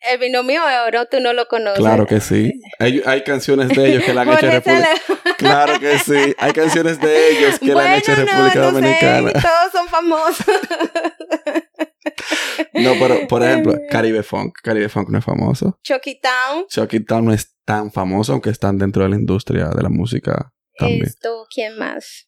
El 0.01 0.19
binomio 0.19 0.67
de 0.67 0.79
oro, 0.79 1.07
tú 1.07 1.21
no 1.21 1.35
lo 1.35 1.47
conoces. 1.47 1.79
Claro 1.79 2.07
que 2.07 2.21
sí. 2.21 2.53
Hay, 2.79 3.03
hay 3.05 3.23
canciones 3.23 3.69
de 3.69 3.87
ellos 3.87 4.05
que 4.05 4.15
la 4.15 4.23
han 4.23 4.31
hecho 4.31 4.47
en 4.47 4.53
República 4.53 4.89
Claro 5.37 5.79
que 5.79 5.99
sí. 5.99 6.35
Hay 6.39 6.53
canciones 6.53 6.99
de 7.01 7.31
ellos 7.31 7.59
que 7.59 7.75
la 7.75 7.85
han 7.85 7.99
hecho 7.99 8.13
en 8.13 8.27
República 8.27 8.61
no, 8.61 8.67
no 8.67 8.73
Dominicana. 8.73 9.31
Sé, 9.31 9.41
todos 9.41 9.73
son 9.73 9.89
famosos. 9.89 10.47
no, 12.75 12.95
pero 12.99 13.29
por 13.29 13.43
ejemplo, 13.43 13.75
Caribe 13.91 14.23
Funk. 14.23 14.55
Caribe 14.63 14.89
Funk 14.89 15.11
no 15.11 15.19
es 15.19 15.25
famoso. 15.25 15.79
Chucky 15.83 16.21
Town. 16.21 16.67
Chucky 16.69 17.01
Town 17.01 17.27
no 17.27 17.33
es 17.33 17.55
tan 17.65 17.93
famoso, 17.93 18.33
aunque 18.33 18.51
están 18.51 18.79
dentro 18.79 19.03
de 19.03 19.11
la 19.11 19.17
industria 19.17 19.69
de 19.69 19.83
la 19.83 19.91
música 19.91 20.53
también. 20.79 21.05
Esto, 21.05 21.47
¿quién 21.55 21.77
más? 21.79 22.27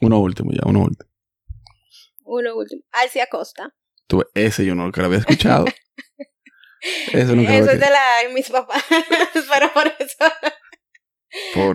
Uno 0.00 0.20
último 0.20 0.52
ya, 0.52 0.60
uno 0.66 0.82
último. 0.82 1.10
Uno 2.24 2.56
último. 2.56 2.82
Alcia 2.92 3.26
Costa. 3.26 3.74
Tú, 4.06 4.24
ese 4.34 4.64
yo 4.64 4.74
no 4.74 4.88
lo 4.88 5.04
había 5.04 5.18
escuchado. 5.18 5.64
eso 7.12 7.34
nunca 7.34 7.56
Eso 7.56 7.70
es 7.70 7.80
de 7.80 7.90
la 7.90 8.22
de 8.22 8.34
mis 8.34 8.50
papás. 8.50 8.84
pero 9.52 9.72
por 9.72 9.86
eso. 9.98 10.32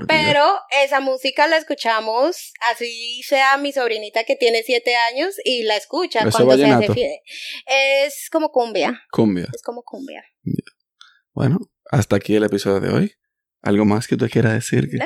Pero 0.07 0.43
esa 0.83 1.01
música 1.01 1.47
la 1.47 1.57
escuchamos, 1.57 2.53
así 2.71 3.21
sea 3.23 3.57
mi 3.57 3.73
sobrinita 3.73 4.23
que 4.23 4.37
tiene 4.37 4.63
siete 4.63 4.95
años 4.95 5.35
y 5.43 5.63
la 5.63 5.75
escucha 5.75 6.29
cuando 6.31 6.55
se 6.55 6.65
hace 6.65 7.21
Es 7.65 8.29
como 8.31 8.51
cumbia. 8.51 9.01
Cumbia. 9.11 9.47
Es 9.53 9.61
como 9.61 9.83
cumbia. 9.83 10.23
Bueno, 11.33 11.59
hasta 11.91 12.15
aquí 12.15 12.35
el 12.35 12.43
episodio 12.43 12.79
de 12.79 12.89
hoy. 12.89 13.13
¿Algo 13.61 13.83
más 13.83 14.07
que 14.07 14.15
usted 14.15 14.29
quiera 14.29 14.53
decir? 14.53 14.87
No. 14.93 15.05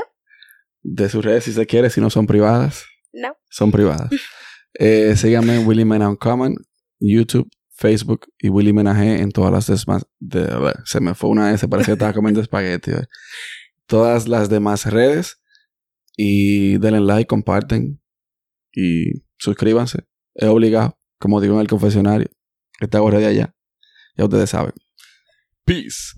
De 0.82 1.10
sus 1.10 1.26
redes 1.26 1.46
si 1.46 1.54
se 1.54 1.66
quiere, 1.66 1.90
si 1.90 2.00
no 2.00 2.12
son 2.12 2.28
privadas. 2.28 2.86
No. 3.12 3.36
Son 3.50 3.72
privadas. 3.72 4.10
eh, 4.76 5.16
síganme 5.16 5.56
en 5.56 5.68
Willy 5.68 5.86
Man 5.86 6.04
Uncommon, 6.04 6.56
YouTube, 7.00 7.50
Facebook 7.76 8.28
y 8.38 8.50
Willy 8.50 8.74
Menaje 8.74 9.22
en 9.22 9.32
todas 9.32 9.52
las 9.52 9.68
demás. 9.68 10.06
De, 10.20 10.74
se 10.86 11.00
me 11.00 11.16
fue 11.16 11.30
una 11.30 11.54
S, 11.54 11.68
parecía 11.68 11.94
que 11.94 11.94
estaba 11.94 12.14
comiendo 12.14 12.42
espagueti. 12.42 12.92
Todas 13.86 14.28
las 14.28 14.50
demás 14.50 14.86
redes. 14.86 15.40
Y 16.16 16.78
denle 16.78 17.00
like, 17.00 17.28
comparten 17.28 18.00
y 18.72 19.24
suscríbanse. 19.38 20.06
Es 20.36 20.48
obligado, 20.48 21.00
como 21.20 21.42
digo 21.42 21.56
en 21.56 21.62
el 21.62 21.68
confesionario. 21.68 22.30
Te 22.80 22.98
hago 22.98 23.10
de 23.12 23.26
allá. 23.26 23.56
Ya 24.16 24.26
ustedes 24.26 24.52
saben. 24.52 24.74
Peace. 25.66 26.14